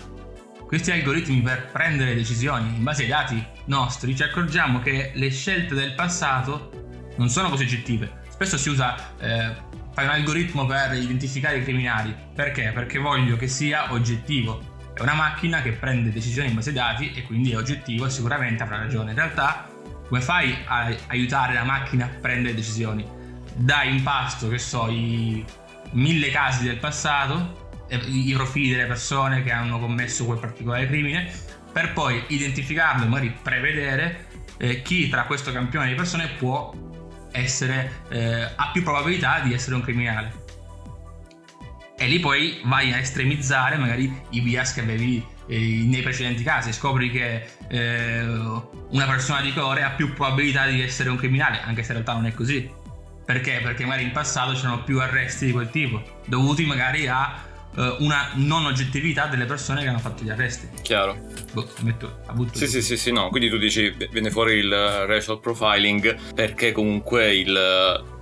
questi 0.66 0.90
algoritmi 0.90 1.40
per 1.42 1.70
prendere 1.70 2.14
decisioni 2.14 2.74
in 2.74 2.83
base 2.83 3.02
ai 3.02 3.09
dati 3.09 3.46
nostri, 3.66 4.16
ci 4.16 4.24
accorgiamo 4.24 4.81
che 4.81 5.12
le 5.14 5.31
scelte 5.31 5.74
del 5.74 5.94
passato 5.94 6.70
non 7.16 7.29
sono 7.29 7.48
così 7.48 7.62
oggettive. 7.62 8.22
Spesso 8.29 8.59
si 8.59 8.68
usa 8.68 9.16
eh, 9.18 9.55
fai 9.92 10.05
un 10.05 10.11
algoritmo 10.11 10.66
per 10.66 10.92
identificare 10.94 11.59
i 11.59 11.62
criminali. 11.62 12.14
Perché? 12.35 12.72
Perché 12.74 12.98
voglio 12.98 13.37
che 13.37 13.46
sia 13.46 13.92
oggettivo. 13.92 14.74
È 14.92 15.00
una 15.02 15.14
macchina 15.14 15.62
che 15.62 15.72
prende 15.72 16.11
decisioni 16.11 16.48
in 16.48 16.55
base 16.55 16.70
ai 16.70 16.74
dati 16.74 17.12
e 17.12 17.22
quindi 17.22 17.52
è 17.52 17.57
oggettivo 17.57 18.07
e 18.07 18.11
sicuramente 18.11 18.62
avrà 18.62 18.79
ragione. 18.79 19.11
In 19.11 19.16
realtà, 19.16 19.68
come 20.09 20.20
fai 20.20 20.55
a 20.66 20.94
aiutare 21.07 21.55
la 21.55 21.64
macchina 21.64 22.07
a 22.07 22.09
prendere 22.09 22.55
decisioni? 22.55 23.07
Dai 23.55 23.96
in 23.96 24.02
pasto, 24.02 24.48
che 24.48 24.59
so, 24.59 24.88
i 24.88 25.44
mille 25.92 26.31
casi 26.31 26.64
del 26.64 26.79
passato 26.79 27.65
i 27.88 28.33
profili 28.35 28.70
delle 28.70 28.87
persone 28.87 29.42
che 29.42 29.53
hanno 29.53 29.79
commesso 29.79 30.25
quel 30.25 30.38
particolare 30.38 30.87
crimine 30.87 31.31
per 31.72 31.92
poi 31.92 32.25
identificarlo 32.29 33.05
e 33.05 33.09
magari 33.09 33.37
prevedere 33.42 34.27
eh, 34.59 34.83
chi 34.83 35.09
tra 35.09 35.25
questo 35.25 35.53
campione 35.53 35.88
di 35.88 35.94
persone 35.94 36.29
può 36.38 36.72
essere 37.33 38.03
eh, 38.09 38.51
ha 38.57 38.70
più 38.72 38.83
probabilità 38.83 39.40
di 39.40 39.53
essere 39.53 39.75
un 39.77 39.83
criminale. 39.83 40.44
E 41.99 42.07
lì 42.07 42.18
poi 42.18 42.61
vai 42.64 42.92
a 42.92 42.99
estremizzare 42.99 43.77
magari 43.77 44.22
i 44.31 44.40
bias 44.40 44.75
che 44.75 44.81
avevi 44.81 45.25
eh, 45.46 45.83
nei 45.85 46.03
precedenti 46.03 46.42
casi. 46.42 46.72
Scopri 46.72 47.11
che 47.11 47.46
eh, 47.68 48.22
una 48.22 49.07
persona 49.07 49.40
di 49.40 49.53
colore 49.53 49.83
ha 49.83 49.90
più 49.90 50.12
probabilità 50.12 50.66
di 50.66 50.83
essere 50.83 51.11
un 51.11 51.16
criminale 51.16 51.61
anche 51.62 51.83
se 51.83 51.88
in 51.88 51.99
realtà 51.99 52.12
non 52.14 52.27
è 52.27 52.33
così. 52.33 52.70
Perché? 53.25 53.61
Perché 53.62 53.85
magari 53.85 54.05
in 54.05 54.12
passato 54.12 54.53
c'erano 54.53 54.85
più 54.85 55.01
arresti 55.01 55.46
di 55.46 55.53
quel 55.53 55.68
tipo 55.70 56.22
dovuti 56.27 56.64
magari 56.64 57.09
a 57.09 57.45
uh, 57.77 58.03
una 58.03 58.31
non 58.35 58.67
oggettività 58.67 59.27
delle 59.27 59.45
persone 59.45 59.83
che 59.83 59.89
hanno 59.89 59.99
fatto 59.99 60.23
gli 60.23 60.31
arresti. 60.31 60.69
Chiaro. 60.83 61.19
Boh, 61.53 61.69
metto 61.81 62.21
a 62.27 62.33
butto. 62.33 62.59
Sì, 62.59 62.67
sì, 62.67 62.83
sì, 62.83 62.97
sì, 62.97 63.12
no. 63.12 63.29
Quindi 63.29 63.49
tu 63.49 63.57
dici 63.57 63.95
viene 64.11 64.31
fuori 64.31 64.55
il 64.55 64.71
racial 64.71 65.41
profiling 65.41 66.35
perché 66.35 66.73
comunque 66.73 67.35
il 67.35 68.15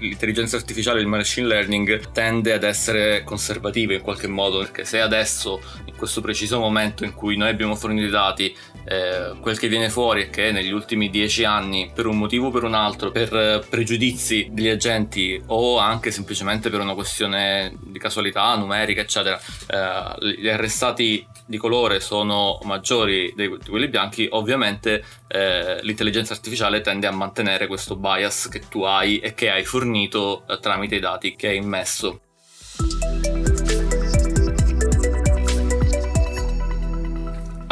l'intelligenza 0.00 0.56
artificiale, 0.56 1.00
il 1.00 1.06
machine 1.06 1.46
learning 1.46 2.10
tende 2.12 2.52
ad 2.52 2.64
essere 2.64 3.22
conservative 3.24 3.94
in 3.94 4.00
qualche 4.00 4.26
modo 4.26 4.58
perché 4.58 4.84
se 4.84 5.00
adesso 5.00 5.60
in 5.84 5.94
questo 5.96 6.20
preciso 6.20 6.58
momento 6.58 7.04
in 7.04 7.14
cui 7.14 7.36
noi 7.36 7.50
abbiamo 7.50 7.74
fornito 7.74 8.06
i 8.06 8.10
dati 8.10 8.56
eh, 8.84 9.34
quel 9.40 9.58
che 9.58 9.68
viene 9.68 9.90
fuori 9.90 10.24
è 10.24 10.30
che 10.30 10.50
negli 10.52 10.70
ultimi 10.70 11.10
dieci 11.10 11.44
anni, 11.44 11.90
per 11.94 12.06
un 12.06 12.18
motivo 12.18 12.48
o 12.48 12.50
per 12.50 12.64
un 12.64 12.74
altro, 12.74 13.10
per 13.10 13.34
eh, 13.34 13.62
pregiudizi 13.68 14.48
degli 14.50 14.68
agenti 14.68 15.40
o 15.46 15.78
anche 15.78 16.10
semplicemente 16.10 16.70
per 16.70 16.80
una 16.80 16.94
questione 16.94 17.76
di 17.80 17.98
casualità 17.98 18.56
numerica, 18.56 19.02
eccetera, 19.02 19.38
eh, 19.38 20.34
gli 20.38 20.48
arrestati 20.48 21.26
di 21.44 21.58
colore 21.58 22.00
sono 22.00 22.58
maggiori 22.62 23.32
di 23.36 23.48
quelli 23.68 23.88
bianchi, 23.88 24.28
ovviamente 24.30 25.04
eh, 25.26 25.78
l'intelligenza 25.82 26.32
artificiale 26.32 26.80
tende 26.80 27.06
a 27.06 27.12
mantenere 27.12 27.66
questo 27.66 27.96
bias 27.96 28.48
che 28.48 28.62
tu 28.68 28.82
hai 28.82 29.18
e 29.18 29.34
che 29.34 29.50
hai 29.50 29.64
fornito 29.64 29.89
eh, 29.94 30.58
tramite 30.60 30.96
i 30.96 31.00
dati 31.00 31.36
che 31.36 31.48
hai 31.48 31.56
immesso. 31.56 32.20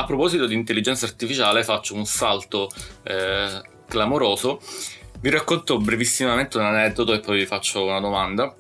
proposito 0.09 0.47
di 0.47 0.55
intelligenza 0.55 1.05
artificiale 1.05 1.63
faccio 1.63 1.95
un 1.95 2.07
salto 2.07 2.71
eh, 3.03 3.61
clamoroso. 3.87 4.59
Vi 5.21 5.29
racconto 5.29 5.77
brevissimamente 5.77 6.57
un 6.57 6.65
aneddoto 6.65 7.13
e 7.13 7.21
poi 7.21 7.41
vi 7.41 7.47
faccio 7.47 7.85
una 7.85 8.01
domanda. 8.01 8.55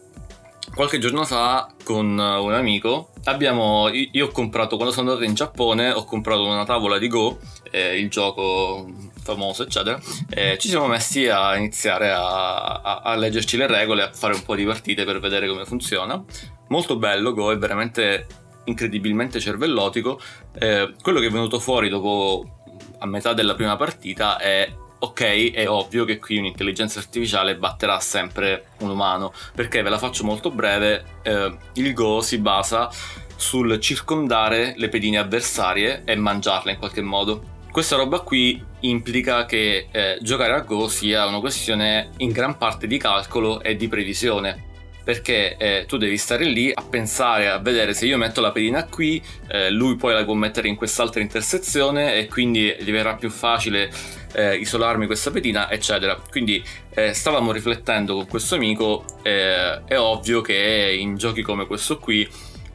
Qualche 0.75 0.99
giorno 0.99 1.25
fa 1.25 1.73
con 1.83 2.07
un 2.07 2.53
amico 2.53 3.12
abbiamo, 3.25 3.88
io 3.88 4.27
ho 4.27 4.31
comprato, 4.31 4.77
quando 4.77 4.92
sono 4.92 5.09
andato 5.09 5.27
in 5.27 5.35
Giappone, 5.35 5.90
ho 5.90 6.05
comprato 6.05 6.44
una 6.44 6.66
tavola 6.66 6.99
di 6.99 7.09
Go, 7.09 7.38
eh, 7.71 7.99
il 7.99 8.11
gioco 8.11 8.87
famoso 9.32 9.62
eccetera, 9.64 10.00
e 10.30 10.56
ci 10.58 10.68
siamo 10.68 10.86
messi 10.86 11.28
a 11.28 11.56
iniziare 11.56 12.10
a, 12.10 12.80
a, 12.80 13.00
a 13.02 13.14
leggerci 13.16 13.56
le 13.56 13.66
regole, 13.66 14.02
a 14.02 14.10
fare 14.12 14.34
un 14.34 14.42
po' 14.42 14.54
di 14.54 14.64
partite 14.64 15.04
per 15.04 15.20
vedere 15.20 15.48
come 15.48 15.64
funziona. 15.64 16.22
Molto 16.68 16.96
bello 16.96 17.32
Go, 17.32 17.50
è 17.50 17.58
veramente 17.58 18.26
incredibilmente 18.64 19.40
cervellotico. 19.40 20.20
Eh, 20.58 20.94
quello 21.02 21.20
che 21.20 21.26
è 21.26 21.30
venuto 21.30 21.58
fuori 21.58 21.88
dopo 21.88 22.62
a 22.98 23.06
metà 23.06 23.32
della 23.32 23.54
prima 23.54 23.76
partita 23.76 24.38
è 24.38 24.70
ok, 25.00 25.52
è 25.52 25.68
ovvio 25.68 26.04
che 26.04 26.18
qui 26.18 26.38
un'intelligenza 26.38 26.98
artificiale 26.98 27.56
batterà 27.56 28.00
sempre 28.00 28.70
un 28.80 28.90
umano, 28.90 29.32
perché 29.54 29.82
ve 29.82 29.90
la 29.90 29.98
faccio 29.98 30.24
molto 30.24 30.50
breve, 30.50 31.20
eh, 31.22 31.56
il 31.74 31.92
Go 31.94 32.20
si 32.20 32.38
basa 32.38 32.90
sul 33.36 33.78
circondare 33.78 34.74
le 34.76 34.88
pedine 34.88 35.18
avversarie 35.18 36.02
e 36.04 36.16
mangiarle 36.16 36.72
in 36.72 36.78
qualche 36.78 37.02
modo. 37.02 37.56
Questa 37.78 37.94
roba 37.94 38.18
qui 38.18 38.60
implica 38.80 39.44
che 39.44 39.86
eh, 39.92 40.18
giocare 40.20 40.52
a 40.52 40.62
Go 40.62 40.88
sia 40.88 41.26
una 41.26 41.38
questione 41.38 42.10
in 42.16 42.32
gran 42.32 42.58
parte 42.58 42.88
di 42.88 42.98
calcolo 42.98 43.62
e 43.62 43.76
di 43.76 43.86
previsione 43.86 44.66
perché 45.04 45.56
eh, 45.56 45.84
tu 45.86 45.96
devi 45.96 46.18
stare 46.18 46.44
lì 46.44 46.72
a 46.74 46.82
pensare, 46.82 47.48
a 47.48 47.58
vedere 47.58 47.94
se 47.94 48.06
io 48.06 48.18
metto 48.18 48.40
la 48.40 48.50
pedina 48.50 48.84
qui, 48.84 49.22
eh, 49.46 49.70
lui 49.70 49.94
poi 49.94 50.12
la 50.12 50.24
può 50.24 50.34
mettere 50.34 50.66
in 50.66 50.74
quest'altra 50.74 51.20
intersezione 51.22 52.16
e 52.16 52.26
quindi 52.26 52.74
gli 52.80 52.90
verrà 52.90 53.14
più 53.14 53.30
facile 53.30 53.90
eh, 54.34 54.56
isolarmi 54.56 55.06
questa 55.06 55.30
pedina, 55.30 55.70
eccetera. 55.70 56.20
Quindi 56.30 56.62
eh, 56.90 57.14
stavamo 57.14 57.52
riflettendo 57.52 58.14
con 58.16 58.26
questo 58.26 58.56
amico, 58.56 59.04
eh, 59.22 59.84
è 59.84 59.96
ovvio 59.96 60.40
che 60.40 60.96
in 60.98 61.16
giochi 61.16 61.42
come 61.42 61.66
questo 61.66 61.98
qui 61.98 62.28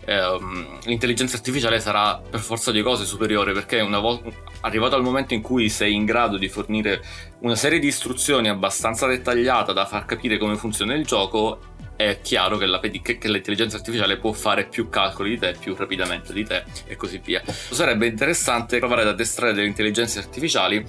ehm, 0.05 0.79
l'intelligenza 0.85 1.35
artificiale 1.35 1.79
sarà 1.79 2.21
per 2.29 2.39
forza 2.39 2.71
di 2.71 2.81
cose 2.81 3.05
superiore 3.05 3.53
perché 3.53 3.79
una 3.79 3.99
volta 3.99 4.29
arrivato 4.61 4.95
al 4.95 5.03
momento 5.03 5.33
in 5.33 5.41
cui 5.41 5.69
sei 5.69 5.93
in 5.93 6.05
grado 6.05 6.37
di 6.37 6.47
fornire 6.47 7.01
una 7.39 7.55
serie 7.55 7.79
di 7.79 7.87
istruzioni 7.87 8.49
abbastanza 8.49 9.07
dettagliata 9.07 9.73
da 9.73 9.85
far 9.85 10.05
capire 10.05 10.37
come 10.37 10.55
funziona 10.55 10.93
il 10.93 11.05
gioco 11.05 11.59
è 11.95 12.19
chiaro 12.21 12.57
che, 12.57 12.65
la, 12.65 12.79
che, 12.79 13.17
l'intelligenza 13.21 13.77
artificiale 13.77 14.17
può 14.17 14.31
fare 14.31 14.65
più 14.65 14.89
calcoli 14.89 15.31
di 15.31 15.39
te 15.39 15.55
più 15.59 15.75
rapidamente 15.75 16.33
di 16.33 16.43
te 16.43 16.63
e 16.85 16.95
così 16.95 17.21
via. 17.23 17.41
Sarebbe 17.45 18.07
interessante 18.07 18.79
provare 18.79 19.01
ad 19.01 19.09
addestrare 19.09 19.53
delle 19.53 19.67
intelligenze 19.67 20.19
artificiali 20.19 20.83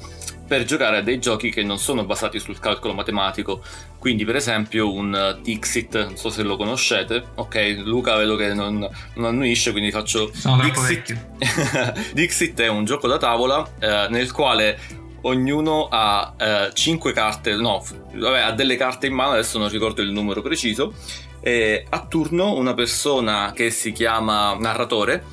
per 0.47 0.65
giocare 0.65 0.99
a 0.99 1.03
dei 1.03 1.19
giochi 1.19 1.51
che 1.51 1.63
non 1.63 1.79
sono 1.79 2.05
basati 2.05 2.39
sul 2.39 2.59
calcolo 2.59 2.95
matematico. 2.95 3.63
Quindi, 3.99 4.25
per 4.25 4.37
esempio, 4.37 4.93
un 4.93 5.39
Dixit, 5.43 6.05
non 6.05 6.17
so 6.17 6.29
se 6.29 6.43
lo 6.43 6.57
conoscete. 6.57 7.25
Ok, 7.37 7.83
Luca 7.85 8.17
vedo 8.17 8.37
che 8.37 8.53
non, 8.53 8.79
non 9.15 9.25
annuisce, 9.25 9.73
quindi 9.73 9.91
faccio. 9.91 10.31
Sono 10.35 10.63
Dixit. 10.63 12.13
Dixit 12.13 12.61
è 12.61 12.69
un 12.69 12.85
gioco 12.85 13.09
da 13.09 13.19
tavola 13.19 13.67
eh, 13.79 14.07
nel 14.11 14.33
quale 14.33 14.79
ognuno 15.23 15.89
ha 15.91 16.35
eh, 16.39 16.71
5 16.73 17.13
carte, 17.13 17.55
no, 17.55 17.83
vabbè, 18.13 18.41
ha 18.41 18.53
delle 18.53 18.77
carte 18.77 19.07
in 19.07 19.15
mano, 19.15 19.33
adesso 19.33 19.59
non 19.59 19.69
ricordo 19.69 20.03
il 20.03 20.11
numero 20.11 20.43
preciso. 20.43 20.93
E 21.41 21.85
a 21.89 22.07
turno 22.07 22.55
una 22.55 22.73
persona 22.73 23.53
che 23.55 23.71
si 23.71 23.93
chiama 23.93 24.55
narratore 24.55 25.25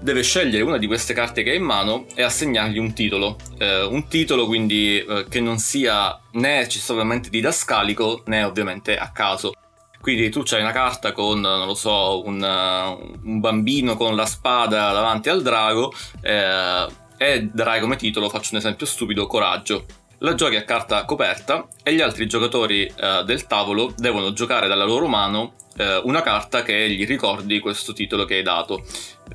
deve 0.00 0.22
scegliere 0.22 0.62
una 0.62 0.78
di 0.78 0.86
queste 0.86 1.12
carte 1.12 1.42
che 1.42 1.50
ha 1.50 1.54
in 1.54 1.62
mano 1.62 2.06
e 2.14 2.22
assegnargli 2.22 2.78
un 2.78 2.92
titolo. 2.92 3.36
Eh, 3.58 3.82
un 3.82 4.06
titolo 4.08 4.46
quindi 4.46 4.98
eh, 4.98 5.26
che 5.28 5.40
non 5.40 5.58
sia 5.58 6.18
né 6.32 6.60
necessariamente 6.60 7.30
didascalico 7.30 8.22
né 8.26 8.44
ovviamente 8.44 8.96
a 8.96 9.10
caso. 9.10 9.52
Quindi 10.00 10.30
tu 10.30 10.42
c'hai 10.44 10.60
una 10.60 10.72
carta 10.72 11.12
con, 11.12 11.40
non 11.40 11.66
lo 11.66 11.74
so, 11.74 12.24
un, 12.24 12.40
un 12.40 13.40
bambino 13.40 13.96
con 13.96 14.14
la 14.14 14.26
spada 14.26 14.92
davanti 14.92 15.28
al 15.28 15.42
drago 15.42 15.92
eh, 16.22 16.86
e 17.18 17.42
darai 17.52 17.80
come 17.80 17.96
titolo, 17.96 18.28
faccio 18.28 18.50
un 18.52 18.58
esempio 18.58 18.86
stupido, 18.86 19.26
coraggio. 19.26 19.84
La 20.18 20.34
giochi 20.34 20.56
a 20.56 20.64
carta 20.64 21.04
coperta 21.04 21.66
e 21.82 21.94
gli 21.94 22.00
altri 22.00 22.26
giocatori 22.26 22.86
eh, 22.86 23.22
del 23.24 23.46
tavolo 23.46 23.92
devono 23.96 24.32
giocare 24.32 24.68
dalla 24.68 24.84
loro 24.84 25.06
mano 25.08 25.54
eh, 25.78 26.00
una 26.04 26.20
carta 26.20 26.62
che 26.62 26.90
gli 26.90 27.06
ricordi 27.06 27.60
questo 27.60 27.92
titolo 27.92 28.24
che 28.24 28.34
hai 28.34 28.42
dato. 28.42 28.84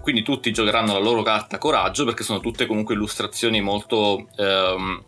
Quindi 0.01 0.21
tutti 0.21 0.51
giocheranno 0.51 0.93
la 0.93 0.99
loro 0.99 1.23
carta 1.23 1.58
coraggio 1.58 2.06
perché 2.06 2.23
sono 2.23 2.39
tutte 2.39 2.65
comunque 2.65 2.93
illustrazioni 2.93 3.62
molto... 3.62 4.27
Ehm, 4.38 5.03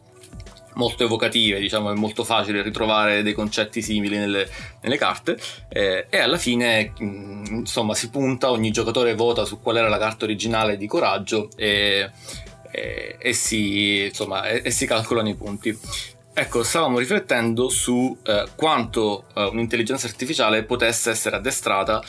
molto 0.75 1.03
evocative, 1.03 1.59
diciamo, 1.59 1.91
è 1.91 1.95
molto 1.95 2.23
facile 2.23 2.61
ritrovare 2.61 3.23
dei 3.23 3.33
concetti 3.33 3.81
simili 3.81 4.17
nelle, 4.17 4.45
nelle 4.81 4.97
carte 4.97 5.37
eh, 5.69 6.07
e 6.09 6.19
alla 6.19 6.37
fine 6.37 6.93
mm, 7.01 7.45
insomma 7.45 7.93
si 7.93 8.09
punta, 8.09 8.51
ogni 8.51 8.71
giocatore 8.71 9.15
vota 9.15 9.45
su 9.45 9.59
qual 9.59 9.77
era 9.77 9.89
la 9.89 9.97
carta 9.97 10.25
originale 10.25 10.77
di 10.77 10.87
coraggio 10.87 11.49
e, 11.55 12.11
e, 12.71 13.15
e, 13.17 13.33
si, 13.33 14.05
insomma, 14.05 14.47
e, 14.47 14.61
e 14.65 14.71
si 14.71 14.85
calcolano 14.85 15.29
i 15.29 15.35
punti. 15.35 15.77
Ecco, 16.37 16.63
stavamo 16.63 16.99
riflettendo 16.99 17.69
su 17.69 18.17
eh, 18.23 18.43
quanto 18.57 19.23
eh, 19.33 19.45
un'intelligenza 19.45 20.05
artificiale 20.05 20.63
potesse 20.63 21.09
essere 21.09 21.37
addestrata 21.37 22.03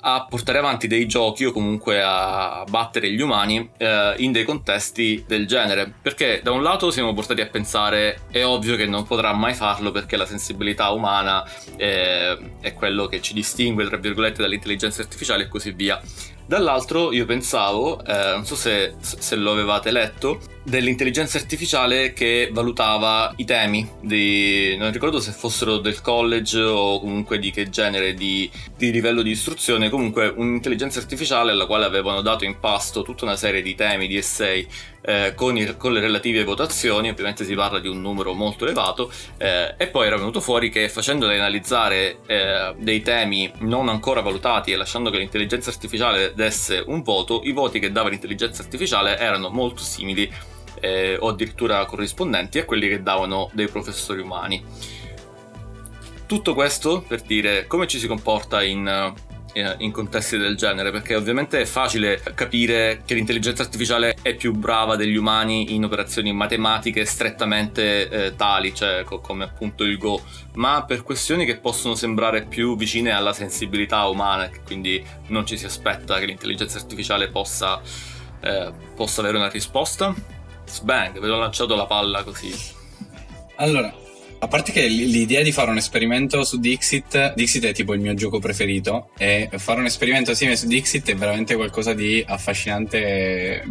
a 0.00 0.26
portare 0.28 0.58
avanti 0.58 0.88
dei 0.88 1.06
giochi 1.06 1.44
o 1.44 1.52
comunque 1.52 2.02
a 2.02 2.64
battere 2.68 3.12
gli 3.12 3.20
umani 3.20 3.70
eh, 3.76 4.14
in 4.18 4.32
dei 4.32 4.42
contesti 4.42 5.24
del 5.24 5.46
genere. 5.46 5.92
Perché 6.02 6.40
da 6.42 6.50
un 6.50 6.64
lato 6.64 6.90
siamo 6.90 7.14
portati 7.14 7.40
a 7.40 7.46
pensare 7.46 8.22
è 8.28 8.44
ovvio 8.44 8.74
che 8.74 8.86
non 8.86 9.06
potrà 9.06 9.32
mai 9.32 9.54
farlo 9.54 9.92
perché 9.92 10.16
la 10.16 10.26
sensibilità 10.26 10.90
umana 10.90 11.48
è, 11.76 12.36
è 12.60 12.74
quello 12.74 13.06
che 13.06 13.20
ci 13.20 13.34
distingue, 13.34 13.86
tra 13.86 13.98
virgolette, 13.98 14.42
dall'intelligenza 14.42 15.00
artificiale 15.02 15.44
e 15.44 15.48
così 15.48 15.70
via. 15.70 16.00
Dall'altro 16.46 17.12
io 17.12 17.24
pensavo, 17.24 18.04
eh, 18.04 18.30
non 18.34 18.46
so 18.46 18.54
se, 18.54 18.94
se, 19.00 19.34
lo 19.34 19.50
avevate 19.50 19.90
letto, 19.90 20.38
dell'intelligenza 20.62 21.38
artificiale 21.38 22.12
che 22.12 22.50
valutava 22.52 23.32
i 23.36 23.44
temi, 23.44 23.88
di, 24.00 24.76
non 24.76 24.92
ricordo 24.92 25.18
se 25.18 25.32
fossero 25.32 25.78
del 25.78 26.00
college 26.00 26.60
o 26.60 27.00
comunque 27.00 27.40
di 27.40 27.50
che 27.50 27.68
genere 27.68 28.14
di, 28.14 28.48
di 28.76 28.92
livello 28.92 29.22
di 29.22 29.30
istruzione, 29.30 29.90
comunque 29.90 30.28
un'intelligenza 30.28 31.00
artificiale 31.00 31.50
alla 31.50 31.66
quale 31.66 31.84
avevano 31.84 32.20
dato 32.20 32.44
in 32.44 32.60
pasto 32.60 33.02
tutta 33.02 33.24
una 33.24 33.36
serie 33.36 33.60
di 33.60 33.74
temi, 33.74 34.06
di 34.06 34.16
essay 34.16 34.64
eh, 35.06 35.34
con, 35.36 35.56
i, 35.56 35.76
con, 35.76 35.92
le 35.92 36.00
relative 36.00 36.42
votazioni, 36.42 37.08
ovviamente 37.08 37.44
si 37.44 37.54
parla 37.54 37.78
di 37.78 37.88
un 37.88 38.00
numero 38.00 38.34
molto 38.34 38.64
elevato, 38.64 39.10
eh, 39.38 39.74
e 39.76 39.86
poi 39.86 40.06
era 40.08 40.16
venuto 40.16 40.40
fuori 40.40 40.68
che 40.68 40.88
facendole 40.88 41.38
analizzare 41.38 42.18
eh, 42.26 42.74
dei 42.76 43.02
temi 43.02 43.50
non 43.58 43.88
ancora 43.88 44.20
valutati 44.20 44.72
e 44.72 44.76
lasciando 44.76 45.10
che 45.10 45.18
l'intelligenza 45.18 45.70
artificiale 45.70 46.32
desse 46.34 46.82
un 46.84 47.02
voto, 47.02 47.40
i 47.44 47.52
voti 47.52 47.78
che 47.78 47.92
dava 47.92 48.08
l'intelligenza 48.08 48.62
artificiale 48.62 49.16
erano 49.16 49.48
molto 49.48 49.82
simili 49.82 50.30
eh, 50.80 51.16
o 51.20 51.28
addirittura 51.28 51.84
corrispondenti 51.84 52.58
a 52.58 52.64
quelli 52.64 52.88
che 52.88 53.02
davano 53.02 53.48
dei 53.52 53.68
professori 53.68 54.20
umani. 54.20 54.62
Tutto 56.26 56.54
questo 56.54 57.04
per 57.06 57.20
dire 57.20 57.68
come 57.68 57.86
ci 57.86 58.00
si 58.00 58.08
comporta 58.08 58.60
in 58.64 58.86
eh, 58.88 59.35
in 59.78 59.90
contesti 59.90 60.36
del 60.36 60.54
genere, 60.56 60.90
perché 60.90 61.16
ovviamente 61.16 61.60
è 61.60 61.64
facile 61.64 62.20
capire 62.34 63.02
che 63.04 63.14
l'intelligenza 63.14 63.62
artificiale 63.62 64.16
è 64.20 64.34
più 64.34 64.52
brava 64.52 64.96
degli 64.96 65.16
umani 65.16 65.74
in 65.74 65.84
operazioni 65.84 66.32
matematiche 66.32 67.06
strettamente 67.06 68.08
eh, 68.08 68.36
tali, 68.36 68.74
cioè 68.74 69.02
co- 69.04 69.20
come 69.20 69.44
appunto 69.44 69.84
il 69.84 69.96
Go, 69.96 70.22
ma 70.54 70.84
per 70.84 71.02
questioni 71.02 71.46
che 71.46 71.56
possono 71.56 71.94
sembrare 71.94 72.42
più 72.42 72.76
vicine 72.76 73.12
alla 73.12 73.32
sensibilità 73.32 74.06
umana, 74.06 74.50
quindi 74.64 75.02
non 75.28 75.46
ci 75.46 75.56
si 75.56 75.64
aspetta 75.64 76.18
che 76.18 76.26
l'intelligenza 76.26 76.78
artificiale 76.78 77.28
possa, 77.28 77.80
eh, 78.40 78.72
possa 78.94 79.20
avere 79.22 79.38
una 79.38 79.48
risposta. 79.48 80.14
Sbang, 80.66 81.18
ve 81.18 81.26
l'ho 81.28 81.38
lanciato 81.38 81.74
la 81.76 81.86
palla 81.86 82.22
così. 82.24 82.52
Allora, 83.56 83.94
a 84.46 84.48
parte 84.48 84.70
che 84.70 84.86
l'idea 84.86 85.42
di 85.42 85.50
fare 85.50 85.70
un 85.70 85.76
esperimento 85.76 86.44
su 86.44 86.58
Dixit, 86.58 87.34
Dixit 87.34 87.66
è 87.66 87.72
tipo 87.72 87.94
il 87.94 88.00
mio 88.00 88.14
gioco 88.14 88.38
preferito, 88.38 89.10
e 89.18 89.50
fare 89.56 89.80
un 89.80 89.86
esperimento 89.86 90.34
simile 90.34 90.56
su 90.56 90.68
Dixit 90.68 91.10
è 91.10 91.16
veramente 91.16 91.56
qualcosa 91.56 91.92
di 91.94 92.24
affascinante 92.26 93.64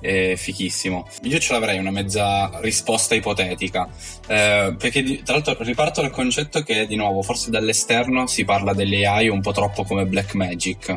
e 0.00 0.36
fichissimo. 0.36 1.08
Io 1.22 1.38
ce 1.38 1.52
l'avrei 1.52 1.78
una 1.78 1.92
mezza 1.92 2.50
risposta 2.60 3.14
ipotetica, 3.14 3.88
eh, 4.26 4.74
perché 4.76 5.22
tra 5.22 5.34
l'altro 5.34 5.56
riparto 5.60 6.00
dal 6.00 6.10
concetto 6.10 6.62
che 6.64 6.86
di 6.88 6.96
nuovo 6.96 7.22
forse 7.22 7.50
dall'esterno 7.50 8.26
si 8.26 8.44
parla 8.44 8.74
delle 8.74 9.06
AI 9.06 9.28
un 9.28 9.40
po' 9.40 9.52
troppo 9.52 9.84
come 9.84 10.04
Black 10.06 10.34
Magic, 10.34 10.96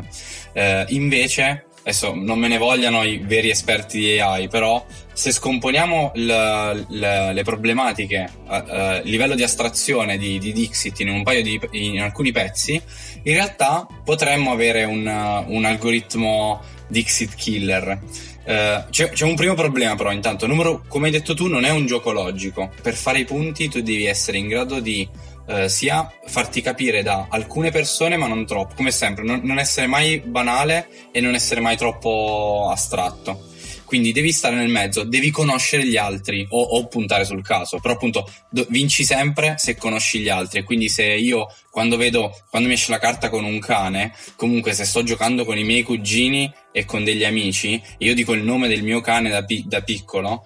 eh, 0.52 0.84
invece 0.88 1.65
adesso 1.86 2.14
non 2.16 2.40
me 2.40 2.48
ne 2.48 2.58
vogliano 2.58 3.04
i 3.04 3.18
veri 3.18 3.48
esperti 3.48 3.98
di 3.98 4.18
AI, 4.18 4.48
però 4.48 4.84
se 5.12 5.30
scomponiamo 5.30 6.12
l, 6.16 6.26
l, 6.26 7.30
le 7.32 7.42
problematiche 7.44 8.28
a, 8.46 8.56
a, 8.56 9.00
livello 9.02 9.36
di 9.36 9.44
astrazione 9.44 10.18
di, 10.18 10.40
di 10.40 10.52
Dixit 10.52 10.98
in 11.00 11.22
di 11.22 11.60
in 11.70 12.00
alcuni 12.00 12.32
pezzi, 12.32 12.80
in 13.22 13.34
realtà 13.34 13.86
potremmo 14.04 14.50
avere 14.50 14.82
un, 14.82 15.06
un 15.46 15.64
algoritmo 15.64 16.60
Dixit 16.88 17.34
killer. 17.36 18.00
Uh, 18.46 18.88
c'è, 18.90 19.10
c'è, 19.10 19.24
un 19.24 19.34
primo 19.34 19.54
problema 19.54 19.96
però 19.96 20.12
intanto, 20.12 20.46
numero, 20.46 20.82
come 20.86 21.06
hai 21.06 21.12
detto 21.12 21.34
tu, 21.34 21.46
non 21.46 21.64
è 21.64 21.70
un 21.70 21.86
gioco 21.86 22.10
logico. 22.10 22.70
Per 22.82 22.94
fare 22.94 23.20
i 23.20 23.24
punti 23.24 23.68
tu 23.68 23.80
devi 23.80 24.06
essere 24.06 24.38
in 24.38 24.48
grado 24.48 24.80
di 24.80 25.08
eh, 25.46 25.68
sia 25.68 26.10
farti 26.26 26.60
capire 26.60 27.02
da 27.02 27.26
alcune 27.30 27.70
persone, 27.70 28.16
ma 28.16 28.26
non 28.26 28.46
troppo, 28.46 28.74
come 28.74 28.90
sempre, 28.90 29.24
non, 29.24 29.40
non 29.42 29.58
essere 29.58 29.86
mai 29.86 30.20
banale 30.20 30.88
e 31.12 31.20
non 31.20 31.34
essere 31.34 31.60
mai 31.60 31.76
troppo 31.76 32.68
astratto. 32.70 33.54
Quindi 33.86 34.10
devi 34.10 34.32
stare 34.32 34.56
nel 34.56 34.68
mezzo, 34.68 35.04
devi 35.04 35.30
conoscere 35.30 35.86
gli 35.86 35.96
altri 35.96 36.44
o, 36.50 36.60
o 36.60 36.88
puntare 36.88 37.24
sul 37.24 37.42
caso. 37.42 37.78
Però 37.78 37.94
appunto 37.94 38.28
do, 38.50 38.66
vinci 38.68 39.04
sempre 39.04 39.54
se 39.58 39.76
conosci 39.76 40.18
gli 40.18 40.28
altri. 40.28 40.64
Quindi 40.64 40.88
se 40.88 41.04
io 41.04 41.46
quando 41.70 41.96
vedo, 41.96 42.34
quando 42.50 42.68
mi 42.68 42.74
esce 42.74 42.90
la 42.90 42.98
carta 42.98 43.28
con 43.28 43.44
un 43.44 43.60
cane, 43.60 44.12
comunque 44.34 44.72
se 44.72 44.84
sto 44.84 45.04
giocando 45.04 45.44
con 45.44 45.56
i 45.56 45.62
miei 45.62 45.84
cugini 45.84 46.52
e 46.72 46.84
con 46.84 47.04
degli 47.04 47.24
amici, 47.24 47.80
io 47.98 48.12
dico 48.12 48.32
il 48.32 48.42
nome 48.42 48.66
del 48.66 48.82
mio 48.82 49.00
cane 49.00 49.30
da, 49.30 49.44
pi- 49.44 49.64
da 49.66 49.80
piccolo, 49.82 50.44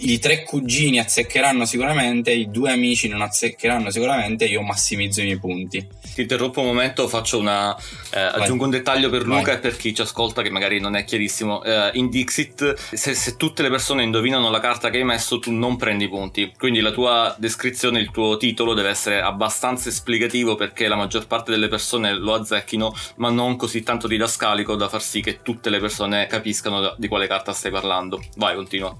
i 0.00 0.18
tre 0.18 0.44
cugini 0.44 0.98
azzeccheranno 0.98 1.64
sicuramente, 1.64 2.30
i 2.30 2.50
due 2.50 2.70
amici 2.70 3.08
non 3.08 3.22
azzeccheranno 3.22 3.90
sicuramente, 3.90 4.44
io 4.44 4.62
massimizzo 4.62 5.20
i 5.20 5.24
miei 5.24 5.38
punti. 5.38 5.86
Ti 6.14 6.20
interrompo 6.20 6.60
un 6.60 6.66
momento, 6.66 7.08
faccio 7.08 7.38
una. 7.38 7.76
Eh, 8.10 8.18
aggiungo 8.18 8.64
un 8.64 8.70
dettaglio 8.70 9.08
per 9.08 9.22
Luca 9.24 9.42
Vai. 9.42 9.54
e 9.54 9.58
per 9.58 9.76
chi 9.76 9.94
ci 9.94 10.02
ascolta 10.02 10.42
che 10.42 10.50
magari 10.50 10.80
non 10.80 10.94
è 10.94 11.04
chiarissimo. 11.04 11.62
Eh, 11.62 11.90
in 11.94 12.08
Dixit, 12.10 12.74
se, 12.74 13.14
se, 13.14 13.36
tutte 13.36 13.62
le 13.62 13.70
persone 13.70 14.02
indovinano 14.02 14.50
la 14.50 14.60
carta 14.60 14.90
che 14.90 14.98
hai 14.98 15.04
messo, 15.04 15.38
tu 15.38 15.52
non 15.52 15.76
prendi 15.76 16.08
punti. 16.08 16.52
Quindi 16.56 16.80
la 16.80 16.90
tua 16.90 17.34
descrizione, 17.38 18.00
il 18.00 18.10
tuo 18.10 18.36
titolo 18.36 18.74
deve 18.74 18.90
essere 18.90 19.20
abbastanza 19.20 19.88
esplicativo 19.88 20.54
perché 20.54 20.88
la 20.88 20.96
maggior 20.96 21.26
parte 21.26 21.50
delle 21.50 21.68
persone 21.68 22.14
lo 22.14 22.34
azzecchino, 22.34 22.94
ma 23.16 23.30
non 23.30 23.56
così 23.56 23.82
tanto 23.82 24.06
didascalico 24.06 24.74
da 24.74 24.88
far 24.88 25.02
sì 25.02 25.20
che 25.20 25.40
tutte 25.42 25.70
le 25.70 25.78
persone 25.78 26.26
capiscano 26.26 26.94
di 26.98 27.08
quale 27.08 27.26
carta 27.26 27.52
stai 27.52 27.70
parlando. 27.70 28.22
Vai, 28.36 28.54
continua. 28.54 28.96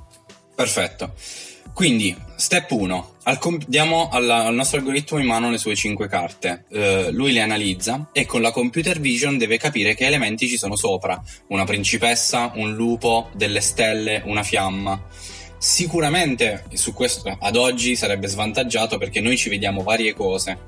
Perfetto. 0.58 1.12
Quindi, 1.72 2.12
step 2.34 2.72
1. 2.72 3.12
Al 3.22 3.38
diamo 3.64 4.08
alla- 4.08 4.44
al 4.46 4.54
nostro 4.56 4.78
algoritmo 4.78 5.20
in 5.20 5.26
mano 5.26 5.52
le 5.52 5.56
sue 5.56 5.76
5 5.76 6.08
carte. 6.08 6.64
Uh, 6.70 7.12
lui 7.12 7.30
le 7.30 7.42
analizza 7.42 8.08
e 8.10 8.26
con 8.26 8.42
la 8.42 8.50
computer 8.50 8.98
vision 8.98 9.38
deve 9.38 9.56
capire 9.56 9.94
che 9.94 10.06
elementi 10.06 10.48
ci 10.48 10.58
sono 10.58 10.74
sopra. 10.74 11.22
Una 11.50 11.62
principessa, 11.62 12.50
un 12.56 12.74
lupo, 12.74 13.30
delle 13.34 13.60
stelle, 13.60 14.20
una 14.24 14.42
fiamma. 14.42 15.00
Sicuramente 15.58 16.64
su 16.72 16.92
questo 16.92 17.36
ad 17.38 17.54
oggi 17.54 17.94
sarebbe 17.94 18.26
svantaggiato 18.26 18.98
perché 18.98 19.20
noi 19.20 19.36
ci 19.36 19.48
vediamo 19.48 19.84
varie 19.84 20.12
cose 20.12 20.58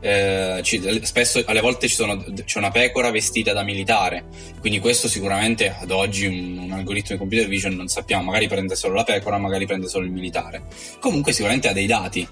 eh, 0.00 0.60
ci, 0.62 1.00
spesso 1.02 1.42
alle 1.44 1.60
volte 1.60 1.86
sono, 1.88 2.24
c'è 2.44 2.58
una 2.58 2.70
pecora 2.70 3.10
vestita 3.10 3.52
da 3.52 3.62
militare. 3.62 4.24
Quindi 4.58 4.78
questo 4.78 5.08
sicuramente 5.08 5.74
ad 5.78 5.90
oggi 5.90 6.26
un, 6.26 6.58
un, 6.58 6.72
algoritmo 6.72 7.12
di 7.12 7.18
computer 7.18 7.46
vision 7.46 7.74
non 7.74 7.88
sappiamo. 7.88 8.24
Magari 8.24 8.48
prende 8.48 8.74
solo 8.74 8.94
la 8.94 9.04
pecora 9.04 9.38
magari 9.38 9.66
prende 9.66 9.88
solo 9.88 10.06
il 10.06 10.12
militare. 10.12 10.62
Comunque 10.98 11.32
sicuramente 11.32 11.68
ha 11.68 11.72
dei 11.72 11.86
dati. 11.86 12.26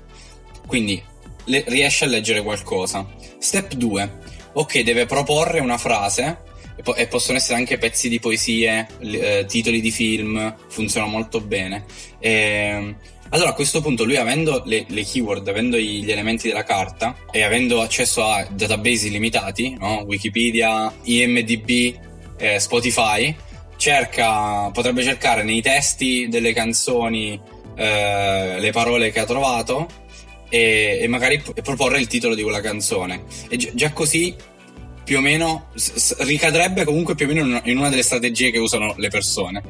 Quindi 0.66 1.02
le, 1.44 1.64
riesce 1.66 2.04
a 2.04 2.08
leggere 2.08 2.42
qualcosa. 2.42 3.06
Step 3.38 3.74
2 3.74 4.36
ok 4.52 4.80
deve 4.80 5.06
proporre 5.06 5.60
una 5.60 5.78
frase 5.78 6.46
e, 6.74 6.82
po- 6.82 6.94
possono 7.08 7.38
essere 7.38 7.58
anche 7.58 7.76
pezzi 7.76 8.08
di 8.08 8.18
poesie 8.18 8.86
eh, 9.00 9.44
titoli 9.46 9.80
di 9.80 9.90
film 9.90 10.54
funzionano 10.68 11.12
molto 11.12 11.40
bene. 11.40 11.84
E, 12.18 12.30
ehm, 12.30 12.96
allora 13.30 13.50
a 13.50 13.54
questo 13.54 13.80
punto 13.80 14.04
lui 14.04 14.16
avendo 14.16 14.62
le, 14.64 14.84
le 14.88 15.02
keyword, 15.04 15.46
avendo 15.48 15.76
gli 15.78 16.10
elementi 16.10 16.48
della 16.48 16.64
carta 16.64 17.16
e 17.30 17.42
avendo 17.42 17.80
accesso 17.80 18.24
a 18.24 18.46
database 18.50 19.08
illimitati, 19.08 19.76
no? 19.78 20.02
Wikipedia, 20.06 20.92
IMDB, 21.02 21.94
eh, 22.38 22.58
Spotify, 22.58 23.34
cerca, 23.76 24.70
potrebbe 24.70 25.02
cercare 25.02 25.42
nei 25.42 25.62
testi 25.62 26.28
delle 26.28 26.52
canzoni 26.52 27.40
eh, 27.76 28.56
le 28.58 28.70
parole 28.72 29.10
che 29.12 29.20
ha 29.20 29.24
trovato 29.24 29.88
e, 30.48 30.98
e 31.00 31.06
magari 31.08 31.42
proporre 31.62 32.00
il 32.00 32.06
titolo 32.06 32.34
di 32.34 32.42
quella 32.42 32.60
canzone. 32.60 33.24
E 33.48 33.56
gi- 33.56 33.70
già 33.74 33.92
così 33.92 34.34
più 35.04 35.18
o 35.18 35.20
meno 35.20 35.68
s- 35.74 36.16
ricadrebbe 36.20 36.84
comunque 36.84 37.14
più 37.14 37.26
o 37.26 37.32
meno 37.32 37.60
in 37.64 37.78
una 37.78 37.88
delle 37.88 38.02
strategie 38.02 38.50
che 38.50 38.58
usano 38.58 38.94
le 38.96 39.08
persone. 39.08 39.62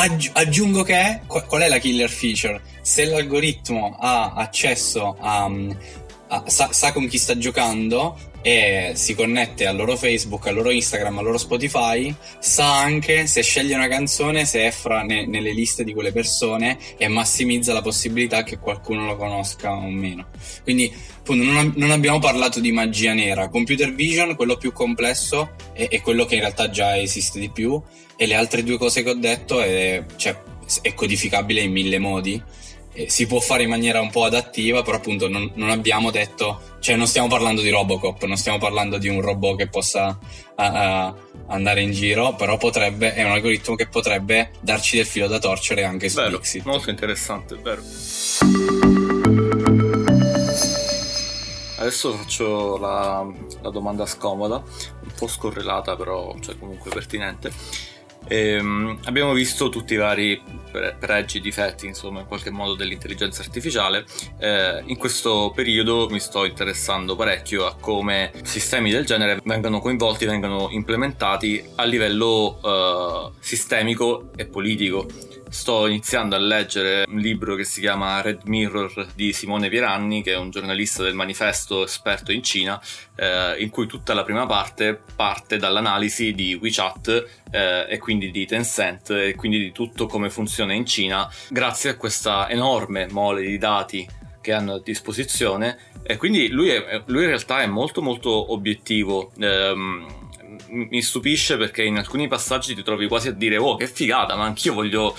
Aggi- 0.00 0.30
aggiungo 0.32 0.84
che 0.84 1.22
qual 1.26 1.62
è 1.62 1.68
la 1.68 1.78
killer 1.78 2.08
feature? 2.08 2.60
Se 2.82 3.04
l'algoritmo 3.04 3.96
ha 3.98 4.32
accesso 4.34 5.16
a, 5.18 5.46
a 5.46 5.50
sa, 6.46 6.72
sa, 6.72 6.92
con 6.92 7.06
chi 7.08 7.18
sta 7.18 7.36
giocando 7.38 8.16
e 8.42 8.92
si 8.94 9.14
connette 9.14 9.66
al 9.66 9.76
loro 9.76 9.96
Facebook, 9.96 10.46
al 10.46 10.54
loro 10.54 10.70
Instagram, 10.70 11.18
al 11.18 11.24
loro 11.24 11.38
Spotify, 11.38 12.14
sa 12.38 12.80
anche 12.80 13.26
se 13.26 13.42
sceglie 13.42 13.74
una 13.74 13.88
canzone 13.88 14.44
se 14.44 14.66
è 14.66 14.70
fra 14.70 15.02
ne, 15.02 15.26
nelle 15.26 15.52
liste 15.52 15.84
di 15.84 15.92
quelle 15.92 16.12
persone 16.12 16.78
e 16.96 17.08
massimizza 17.08 17.72
la 17.72 17.82
possibilità 17.82 18.42
che 18.42 18.58
qualcuno 18.58 19.06
lo 19.06 19.16
conosca 19.16 19.72
o 19.72 19.88
meno. 19.88 20.28
Quindi 20.62 20.92
appunto, 21.18 21.44
non, 21.44 21.72
non, 21.76 21.90
abbiamo 21.90 22.18
parlato 22.18 22.60
di 22.60 22.72
magia 22.72 23.12
nera. 23.12 23.48
Computer 23.48 23.92
vision, 23.94 24.36
quello 24.36 24.56
più 24.56 24.72
complesso, 24.72 25.54
è 25.72 26.00
quello 26.00 26.24
che 26.24 26.34
in 26.34 26.40
realtà 26.40 26.70
già 26.70 26.96
esiste 26.96 27.38
di 27.38 27.50
più 27.50 27.80
e 28.16 28.26
le 28.26 28.34
altre 28.34 28.64
due 28.64 28.78
cose 28.78 29.02
che 29.02 29.10
ho 29.10 29.14
detto 29.14 29.60
è, 29.60 30.04
cioè, 30.16 30.36
è 30.82 30.94
codificabile 30.94 31.60
in 31.60 31.72
mille 31.72 31.98
modi. 31.98 32.42
E 32.98 33.08
si 33.08 33.28
può 33.28 33.38
fare 33.38 33.62
in 33.62 33.68
maniera 33.68 34.00
un 34.00 34.10
po' 34.10 34.24
adattiva, 34.24 34.82
però 34.82 34.96
appunto 34.96 35.28
non, 35.28 35.48
non, 35.54 35.70
abbiamo 35.70 36.10
detto, 36.10 36.60
cioè 36.80 36.96
non 36.96 37.06
stiamo 37.06 37.28
parlando 37.28 37.62
di 37.62 37.70
Robocop, 37.70 38.24
non 38.24 38.36
stiamo 38.36 38.58
parlando 38.58 38.98
di 38.98 39.06
un 39.06 39.20
robot 39.20 39.56
che 39.56 39.68
possa 39.68 40.18
uh, 40.18 40.62
uh, 40.62 41.14
andare 41.46 41.82
in 41.82 41.92
giro, 41.92 42.34
però 42.34 42.56
potrebbe, 42.56 43.14
è 43.14 43.22
un 43.22 43.30
algoritmo 43.30 43.76
che 43.76 43.86
potrebbe 43.86 44.50
darci 44.58 44.96
del 44.96 45.06
filo 45.06 45.28
da 45.28 45.38
torcere 45.38 45.84
anche 45.84 46.08
su 46.08 46.16
vero, 46.16 46.38
Dixit. 46.38 46.64
Molto 46.64 46.90
interessante, 46.90 47.54
vero. 47.62 47.82
Adesso 51.76 52.16
faccio 52.16 52.78
la, 52.78 53.24
la 53.62 53.70
domanda 53.70 54.06
scomoda, 54.06 54.56
un 54.56 55.12
po' 55.16 55.28
scorrelata 55.28 55.94
però, 55.94 56.34
cioè 56.40 56.58
comunque 56.58 56.90
pertinente 56.90 57.52
Ehm, 58.26 58.98
abbiamo 59.04 59.32
visto 59.32 59.68
tutti 59.68 59.94
i 59.94 59.96
vari 59.96 60.42
pregi, 60.98 61.40
difetti, 61.40 61.86
insomma, 61.86 62.20
in 62.20 62.26
qualche 62.26 62.50
modo 62.50 62.74
dell'intelligenza 62.74 63.42
artificiale. 63.42 64.04
Eh, 64.38 64.82
in 64.86 64.96
questo 64.96 65.52
periodo 65.54 66.08
mi 66.10 66.20
sto 66.20 66.44
interessando 66.44 67.16
parecchio 67.16 67.66
a 67.66 67.76
come 67.78 68.32
sistemi 68.42 68.90
del 68.90 69.04
genere 69.04 69.40
vengano 69.44 69.80
coinvolti, 69.80 70.26
vengano 70.26 70.68
implementati 70.70 71.64
a 71.76 71.84
livello 71.84 72.60
eh, 72.62 73.32
sistemico 73.40 74.30
e 74.36 74.46
politico. 74.46 75.06
Sto 75.50 75.86
iniziando 75.86 76.36
a 76.36 76.38
leggere 76.38 77.04
un 77.08 77.18
libro 77.18 77.54
che 77.54 77.64
si 77.64 77.80
chiama 77.80 78.20
Red 78.20 78.42
Mirror 78.44 79.08
di 79.14 79.32
Simone 79.32 79.70
Pieranni, 79.70 80.22
che 80.22 80.32
è 80.32 80.36
un 80.36 80.50
giornalista 80.50 81.02
del 81.02 81.14
manifesto 81.14 81.84
esperto 81.84 82.32
in 82.32 82.42
Cina, 82.42 82.80
eh, 83.16 83.56
in 83.58 83.70
cui 83.70 83.86
tutta 83.86 84.12
la 84.12 84.24
prima 84.24 84.44
parte 84.44 85.00
parte 85.16 85.56
dall'analisi 85.56 86.32
di 86.34 86.54
WeChat 86.54 87.28
eh, 87.50 87.86
e 87.88 87.98
quindi 87.98 88.30
di 88.30 88.44
Tencent 88.44 89.10
e 89.10 89.34
quindi 89.36 89.58
di 89.58 89.72
tutto 89.72 90.06
come 90.06 90.28
funziona 90.28 90.74
in 90.74 90.84
Cina, 90.84 91.30
grazie 91.48 91.90
a 91.90 91.96
questa 91.96 92.48
enorme 92.50 93.08
mole 93.10 93.42
di 93.42 93.56
dati 93.56 94.06
che 94.42 94.52
hanno 94.52 94.74
a 94.74 94.80
disposizione. 94.80 95.78
E 96.02 96.16
quindi 96.16 96.48
lui, 96.48 96.68
è, 96.68 97.02
lui 97.06 97.22
in 97.22 97.28
realtà 97.28 97.62
è 97.62 97.66
molto 97.66 98.02
molto 98.02 98.52
obiettivo. 98.52 99.32
Ehm, 99.38 100.27
mi 100.70 101.02
stupisce 101.02 101.56
perché 101.56 101.82
in 101.82 101.96
alcuni 101.96 102.28
passaggi 102.28 102.74
ti 102.74 102.82
trovi 102.82 103.08
quasi 103.08 103.28
a 103.28 103.32
dire 103.32 103.56
oh 103.56 103.76
che 103.76 103.86
figata 103.86 104.36
ma 104.36 104.44
anch'io 104.44 104.74
voglio 104.74 105.16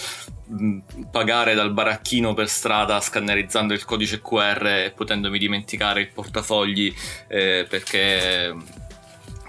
pagare 1.11 1.53
dal 1.53 1.71
baracchino 1.71 2.33
per 2.33 2.49
strada 2.49 2.99
scannerizzando 2.99 3.73
il 3.73 3.85
codice 3.85 4.21
QR 4.21 4.65
e 4.65 4.91
potendomi 4.95 5.37
dimenticare 5.37 6.01
il 6.01 6.09
portafogli 6.11 6.93
eh, 7.27 7.65
perché, 7.69 8.55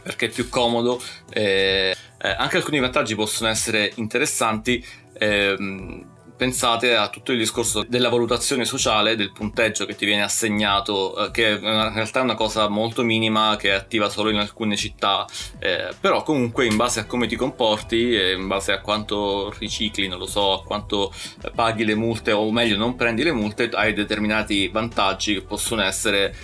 perché, 0.02 0.26
è 0.26 0.28
più 0.28 0.48
comodo. 0.48 1.00
Eh, 1.30 1.94
eh, 2.22 2.28
anche 2.28 2.58
alcuni 2.58 2.80
vantaggi 2.80 3.14
possono 3.14 3.48
essere 3.48 3.92
interessanti 3.94 4.84
ehm, 5.18 6.04
pensate 6.40 6.96
a 6.96 7.10
tutto 7.10 7.32
il 7.32 7.38
discorso 7.38 7.84
della 7.86 8.08
valutazione 8.08 8.64
sociale, 8.64 9.14
del 9.14 9.30
punteggio 9.30 9.84
che 9.84 9.94
ti 9.94 10.06
viene 10.06 10.22
assegnato, 10.22 11.26
eh, 11.26 11.30
che 11.32 11.50
in 11.50 11.92
realtà 11.92 12.20
è 12.20 12.22
una 12.22 12.34
cosa 12.34 12.66
molto 12.66 13.02
minima 13.02 13.56
che 13.58 13.68
è 13.68 13.74
attiva 13.74 14.08
solo 14.08 14.30
in 14.30 14.38
alcune 14.38 14.74
città, 14.74 15.26
eh, 15.58 15.90
però 16.00 16.22
comunque 16.22 16.64
in 16.64 16.76
base 16.76 17.00
a 17.00 17.04
come 17.04 17.26
ti 17.26 17.36
comporti, 17.36 18.14
in 18.14 18.46
base 18.46 18.72
a 18.72 18.80
quanto 18.80 19.52
ricicli, 19.58 20.08
non 20.08 20.18
lo 20.18 20.24
so, 20.26 20.54
a 20.54 20.62
quanto 20.62 21.12
paghi 21.54 21.84
le 21.84 21.94
multe 21.94 22.32
o 22.32 22.50
meglio 22.50 22.78
non 22.78 22.96
prendi 22.96 23.22
le 23.22 23.32
multe, 23.32 23.68
hai 23.74 23.92
determinati 23.92 24.68
vantaggi 24.68 25.34
che 25.34 25.42
possono 25.42 25.82
essere... 25.82 26.34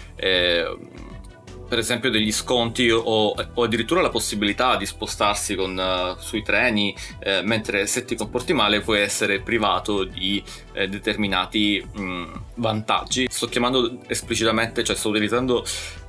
Per 1.68 1.78
esempio 1.78 2.10
degli 2.10 2.32
sconti 2.32 2.88
o, 2.90 3.00
o, 3.02 3.62
addirittura 3.62 4.00
la 4.00 4.08
possibilità 4.08 4.76
di 4.76 4.86
spostarsi 4.86 5.54
con, 5.54 5.76
uh, 5.76 6.20
sui 6.20 6.42
treni, 6.42 6.94
eh, 7.18 7.42
mentre 7.42 7.86
se 7.86 8.04
ti 8.04 8.14
comporti 8.14 8.52
male 8.52 8.80
puoi 8.80 9.00
essere 9.00 9.40
privato 9.40 10.04
di 10.04 10.42
eh, 10.76 10.88
determinati 10.88 11.82
mh, 11.92 12.02
mm, 12.02 12.34
vantaggi. 12.56 13.26
Sto 13.30 13.46
chiamando 13.46 14.00
esplicitamente, 14.06 14.84
cioè 14.84 14.94
sto 14.94 15.08
utilizzando 15.08 15.64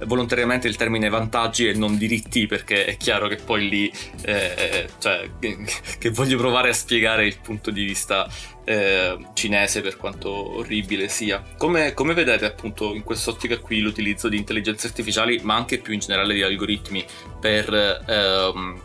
volontariamente 0.05 0.67
il 0.67 0.75
termine 0.75 1.07
vantaggi 1.09 1.67
e 1.67 1.73
non 1.73 1.97
diritti 1.97 2.45
perché 2.47 2.85
è 2.85 2.97
chiaro 2.97 3.27
che 3.27 3.37
poi 3.37 3.69
lì, 3.69 3.91
eh, 4.23 4.87
cioè, 4.99 5.29
che, 5.97 6.09
voglio 6.09 6.37
provare 6.37 6.69
a 6.69 6.73
spiegare 6.73 7.25
il 7.25 7.37
punto 7.41 7.71
di 7.71 7.83
vista 7.83 8.29
eh, 8.65 9.17
cinese 9.33 9.81
per 9.81 9.95
quanto 9.95 10.57
orribile 10.57 11.07
sia. 11.07 11.41
Come, 11.57 11.93
come, 11.93 12.13
vedete 12.13 12.45
appunto 12.45 12.93
in 12.93 13.03
quest'ottica 13.03 13.57
qui 13.59 13.79
l'utilizzo 13.79 14.27
di 14.27 14.37
intelligenze 14.37 14.87
artificiali 14.87 15.39
ma 15.43 15.55
anche 15.55 15.77
più 15.79 15.93
in 15.93 15.99
generale 15.99 16.33
di 16.33 16.41
algoritmi 16.41 17.05
per, 17.39 18.03
ehm, 18.05 18.81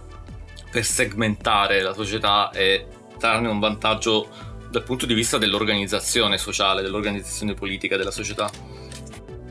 per 0.71 0.85
segmentare 0.85 1.83
la 1.83 1.93
società 1.93 2.51
e 2.51 2.87
trarne 3.19 3.49
un 3.49 3.59
vantaggio 3.59 4.52
dal 4.73 4.83
punto 4.83 5.05
di 5.05 5.13
vista 5.13 5.37
dell'organizzazione 5.37 6.39
sociale, 6.39 6.81
dell'organizzazione 6.81 7.53
politica 7.53 7.99
della 7.99 8.11
società? 8.11 8.51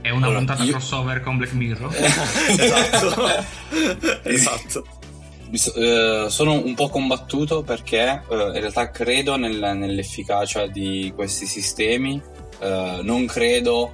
È 0.02 0.10
una 0.10 0.26
allora, 0.26 0.40
puntata 0.40 0.64
io... 0.64 0.72
crossover 0.72 1.22
con 1.22 1.38
Black 1.38 1.54
Mirror? 1.54 1.94
esatto. 2.58 3.46
esatto 4.28 4.86
uh, 5.52 6.28
sono 6.28 6.54
un 6.54 6.74
po' 6.74 6.90
combattuto 6.90 7.62
perché 7.62 8.24
uh, 8.28 8.34
in 8.34 8.60
realtà 8.60 8.90
credo 8.90 9.36
nel, 9.36 9.58
nell'efficacia 9.76 10.68
di 10.68 11.12
questi 11.16 11.46
sistemi, 11.46 12.22
uh, 12.60 13.02
non 13.04 13.26
credo 13.28 13.94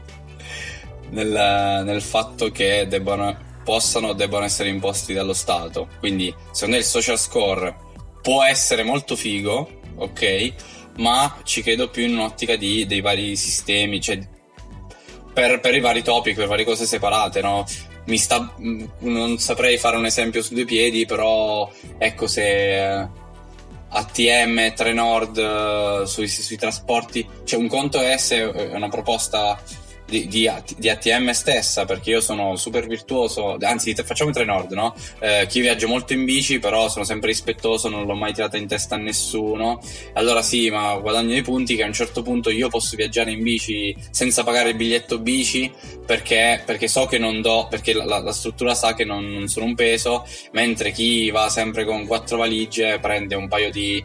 nel, 1.10 1.84
nel 1.84 2.02
fatto 2.02 2.52
che 2.52 2.86
debbano, 2.88 3.36
possano 3.64 4.10
o 4.10 4.14
debbano 4.14 4.46
essere 4.46 4.70
imposti 4.70 5.14
dallo 5.14 5.34
Stato. 5.34 5.90
Quindi, 6.00 6.34
secondo 6.52 6.76
me 6.76 6.82
il 6.82 6.88
social 6.88 7.18
score 7.18 7.76
può 8.22 8.44
essere 8.44 8.84
molto 8.84 9.16
figo, 9.16 9.82
ok, 9.96 10.54
ma 10.98 11.40
ci 11.44 11.62
credo 11.62 11.90
più 11.90 12.04
in 12.04 12.14
un'ottica 12.14 12.56
di, 12.56 12.86
dei 12.86 13.02
vari 13.02 13.36
sistemi, 13.36 14.02
cioè 14.02 14.20
per, 15.34 15.60
per, 15.60 15.76
i 15.76 15.80
vari 15.80 16.04
topic, 16.04 16.36
per 16.36 16.48
varie 16.48 16.66
cose 16.66 16.86
separate, 16.86 17.42
no? 17.42 17.66
Mi 18.06 18.18
sta, 18.18 18.54
non 19.00 19.38
saprei 19.38 19.78
fare 19.78 19.98
un 19.98 20.06
esempio 20.06 20.42
su 20.42 20.54
due 20.54 20.66
piedi, 20.66 21.06
però 21.06 21.70
ecco 21.98 22.26
se 22.26 23.08
ATM, 23.90 24.74
Trenord 24.74 25.38
uh, 25.38 26.06
sui, 26.06 26.28
sui 26.28 26.58
trasporti, 26.58 27.28
cioè 27.44 27.60
un 27.60 27.68
conto 27.68 28.00
è 28.00 28.18
se 28.18 28.52
è 28.52 28.74
una 28.74 28.90
proposta 28.90 29.62
di, 30.08 30.28
di, 30.28 30.50
di, 30.78 30.90
ATM 30.90 31.32
stessa, 31.32 31.86
perché 31.86 32.12
io 32.12 32.22
sono 32.22 32.56
super 32.56 32.88
virtuoso, 32.88 33.58
anzi 33.60 33.94
facciamo 33.94 34.30
i 34.30 34.34
tre 34.34 34.46
nord, 34.46 34.72
no? 34.72 34.96
Eh, 35.20 35.46
chi 35.48 35.60
viaggia 35.60 35.88
molto 35.88 36.14
in 36.14 36.24
bici, 36.24 36.60
però 36.60 36.88
sono 36.88 37.04
sempre 37.04 37.30
rispettoso, 37.30 37.90
non 37.90 38.06
l'ho 38.06 38.16
mai 38.16 38.34
tirata 38.34 38.58
in 38.58 38.68
testa 38.68 38.96
a 38.96 38.98
nessuno. 38.98 39.82
Allora 40.14 40.42
sì, 40.42 40.70
ma 40.70 40.96
guadagno 40.98 41.34
dei 41.34 41.42
punti 41.42 41.76
che 41.76 41.84
a 41.84 41.88
un 41.88 41.94
certo 41.94 42.22
punto 42.22 42.50
io 42.50 42.70
posso 42.70 42.96
viaggiare 42.96 43.32
in 43.32 43.44
bici 43.44 43.96
senza 44.10 44.44
pagare 44.44 44.70
il 44.70 44.76
biglietto 44.76 45.20
bici, 45.20 45.72
perché, 46.06 46.62
perché 46.66 46.88
so 46.88 47.06
che 47.06 47.18
non 47.18 47.42
do, 47.42 47.68
perché 47.70 47.94
la, 47.94 48.20
la 48.20 48.32
struttura 48.32 48.74
sa 48.76 48.94
che 48.94 49.04
non, 49.04 49.26
non 49.26 49.48
sono 49.50 49.66
un 49.66 49.76
peso, 49.76 50.26
mentre 50.54 50.92
chi 50.92 51.30
va 51.32 51.50
sempre 51.50 51.84
con 51.84 52.06
quattro 52.06 52.38
valigie 52.38 53.00
prende 53.00 53.36
un 53.36 53.50
paio 53.50 53.70
di 53.72 54.04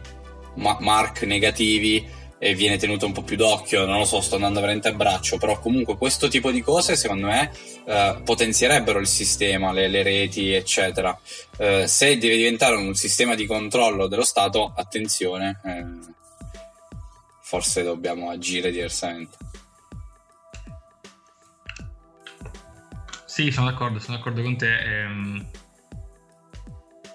ma- 0.55 0.77
mark 0.81 1.23
negativi 1.23 2.21
e 2.43 2.55
viene 2.55 2.75
tenuto 2.75 3.05
un 3.05 3.13
po' 3.13 3.21
più 3.23 3.37
d'occhio, 3.37 3.85
non 3.85 3.99
lo 3.99 4.03
so, 4.03 4.19
sto 4.19 4.35
andando 4.35 4.59
veramente 4.59 4.89
a 4.89 4.91
braccio, 4.91 5.37
però 5.37 5.57
comunque 5.59 5.95
questo 5.95 6.27
tipo 6.27 6.51
di 6.51 6.59
cose 6.59 6.97
secondo 6.97 7.27
me 7.27 7.49
eh, 7.85 8.21
potenzierebbero 8.21 8.99
il 8.99 9.07
sistema, 9.07 9.71
le, 9.71 9.87
le 9.87 10.03
reti, 10.03 10.51
eccetera. 10.51 11.17
Eh, 11.57 11.87
se 11.87 12.17
deve 12.17 12.35
diventare 12.35 12.75
un 12.75 12.95
sistema 12.95 13.33
di 13.35 13.45
controllo 13.45 14.07
dello 14.07 14.25
Stato, 14.25 14.73
attenzione, 14.75 15.61
eh, 15.63 15.85
forse 17.39 17.81
dobbiamo 17.81 18.29
agire 18.29 18.71
diversamente. 18.71 19.37
Sì, 23.25 23.51
sono 23.51 23.71
d'accordo, 23.71 23.99
sono 23.99 24.17
d'accordo 24.17 24.41
con 24.41 24.57
te. 24.57 24.79
Ehm, 24.79 25.47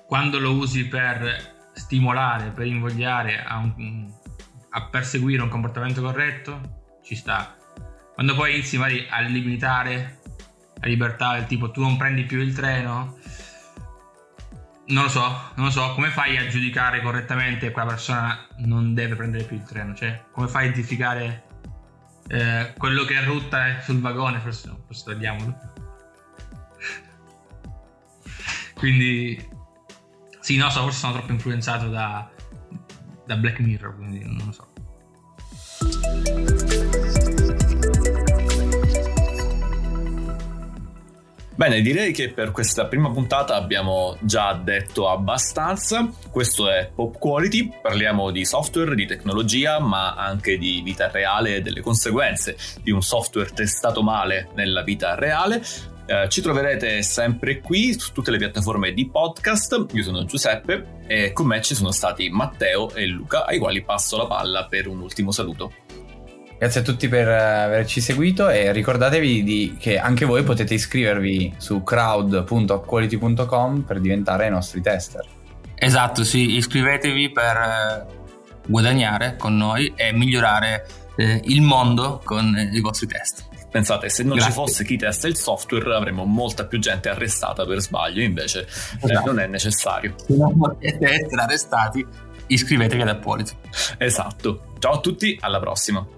quando 0.07 0.39
lo 0.39 0.53
usi 0.53 0.87
per 0.87 1.57
stimolare, 1.75 2.51
per 2.51 2.65
invogliare 2.65 3.45
a 3.45 3.59
un, 3.59 4.11
a 4.71 4.87
perseguire 4.87 5.43
un 5.43 5.49
comportamento 5.49 6.03
corretto, 6.03 6.97
ci 7.03 7.15
sta. 7.15 7.57
Quando 8.15 8.35
poi 8.35 8.55
inizi 8.55 8.79
magari 8.79 9.07
a 9.09 9.21
limitare 9.21 10.19
la 10.81 10.89
libertà 10.89 11.35
del 11.35 11.47
tipo 11.47 11.71
tu 11.71 11.81
non 11.81 11.97
prendi 11.97 12.25
più 12.25 12.41
il 12.41 12.55
treno, 12.55 13.17
non 14.89 15.05
lo 15.05 15.09
so, 15.09 15.21
non 15.55 15.67
lo 15.67 15.71
so, 15.71 15.93
come 15.95 16.11
fai 16.11 16.37
a 16.37 16.47
giudicare 16.47 17.03
correttamente 17.03 17.67
che 17.67 17.73
quella 17.73 17.89
persona 17.89 18.47
non 18.59 18.95
deve 18.95 19.17
prendere 19.17 19.45
più 19.45 19.57
il 19.57 19.63
treno? 19.63 19.95
Cioè, 19.95 20.25
come 20.33 20.49
fai 20.49 20.67
a 20.67 20.69
identificare 20.69 21.45
eh, 22.29 22.73
quello 22.77 23.05
che 23.05 23.19
è 23.19 23.25
rutta 23.25 23.81
sul 23.83 24.01
vagone? 24.01 24.39
Forse 24.39 24.69
no, 24.69 24.81
forse 24.87 25.05
togliamolo. 25.05 25.59
Quindi, 28.75 29.49
sì, 30.41 30.57
no, 30.57 30.71
so, 30.71 30.83
forse 30.83 30.99
sono 30.99 31.13
troppo 31.13 31.33
influenzato 31.33 31.89
da, 31.89 32.31
da 33.29 33.37
Black 33.37 33.59
Mirror, 33.61 33.95
quindi 33.95 34.21
non 34.25 34.43
lo 34.47 34.53
so. 34.53 34.67
Bene, 41.55 41.83
direi 41.83 42.13
che 42.13 42.31
per 42.31 42.53
questa 42.53 42.87
prima 42.87 43.11
puntata 43.11 43.55
abbiamo 43.55 44.17
già 44.21 44.55
detto 44.55 45.11
abbastanza. 45.11 46.09
Questo 46.31 46.71
è 46.71 46.91
Pop 46.95 47.19
Quality, 47.19 47.71
parliamo 47.83 48.31
di 48.31 48.47
software, 48.47 48.95
di 48.95 49.07
tecnologia, 49.07 49.79
ma 49.79 50.15
anche 50.15 50.57
di 50.57 50.81
vita 50.83 51.11
reale 51.11 51.57
e 51.57 51.61
delle 51.61 51.83
conseguenze 51.83 52.57
di 52.81 52.93
un 52.93 53.03
software 53.03 53.51
testato 53.51 54.03
male 54.03 54.49
nella 54.55 54.83
vita 54.83 55.17
reale. 55.17 55.63
Eh, 56.11 56.27
ci 56.31 56.41
troverete 56.41 57.03
sempre 57.03 57.61
qui 57.61 57.93
su 57.99 58.13
tutte 58.13 58.31
le 58.31 58.39
piattaforme 58.39 58.95
di 58.95 59.11
podcast. 59.11 59.89
Io 59.93 60.03
sono 60.03 60.25
Giuseppe 60.25 61.01
e 61.07 61.35
con 61.35 61.47
me 61.47 61.61
ci 61.61 61.75
sono 61.75 61.91
stati 61.91 62.31
Matteo 62.31 62.91
e 62.95 63.05
Luca, 63.05 63.45
ai 63.45 63.59
quali 63.59 63.83
passo 63.83 64.17
la 64.17 64.27
palla 64.27 64.65
per 64.65 64.87
un 64.87 65.01
ultimo 65.01 65.33
saluto. 65.33 65.71
Grazie 66.59 66.81
a 66.81 66.83
tutti 66.83 67.09
per 67.09 67.29
averci 67.29 68.01
seguito 68.01 68.49
e 68.49 68.73
ricordatevi 68.73 69.45
di, 69.45 69.77
che 69.79 69.99
anche 69.99 70.25
voi 70.25 70.45
potete 70.45 70.73
iscrivervi 70.73 71.57
su 71.59 71.83
crowd.upquality.com 71.83 73.83
per 73.83 74.01
diventare 74.01 74.47
i 74.47 74.51
nostri 74.51 74.81
tester. 74.81 75.27
Esatto, 75.75 76.25
sì, 76.25 76.57
iscrivetevi 76.57 77.33
per 77.33 77.57
eh, 77.57 78.07
guadagnare 78.67 79.37
con 79.37 79.59
noi 79.59 79.93
e 79.95 80.15
migliorare 80.15 80.87
eh, 81.17 81.43
il 81.45 81.61
mondo 81.61 82.23
con 82.25 82.57
i 82.73 82.81
vostri 82.81 83.07
test. 83.07 83.48
Pensate, 83.71 84.09
se 84.09 84.23
non 84.23 84.37
Grazie. 84.37 84.51
ci 84.51 84.59
fosse 84.59 84.85
chi 84.85 84.97
testa 84.97 85.29
il 85.29 85.37
software 85.37 85.95
avremmo 85.95 86.25
molta 86.25 86.65
più 86.65 86.79
gente 86.79 87.09
arrestata 87.09 87.67
per 87.67 87.81
sbaglio, 87.81 88.23
invece 88.23 88.61
eh, 88.63 89.11
esatto. 89.11 89.27
non 89.27 89.41
è 89.41 89.47
necessario. 89.47 90.15
Se 90.17 90.35
non 90.37 90.57
potete 90.57 91.07
essere 91.07 91.43
arrestati, 91.43 92.07
iscrivetevi 92.47 93.03
ad 93.03 93.09
Appoliti. 93.09 93.53
Esatto. 93.99 94.75
Ciao 94.79 94.93
a 94.93 95.01
tutti, 95.01 95.37
alla 95.41 95.61
prossima. 95.61 96.18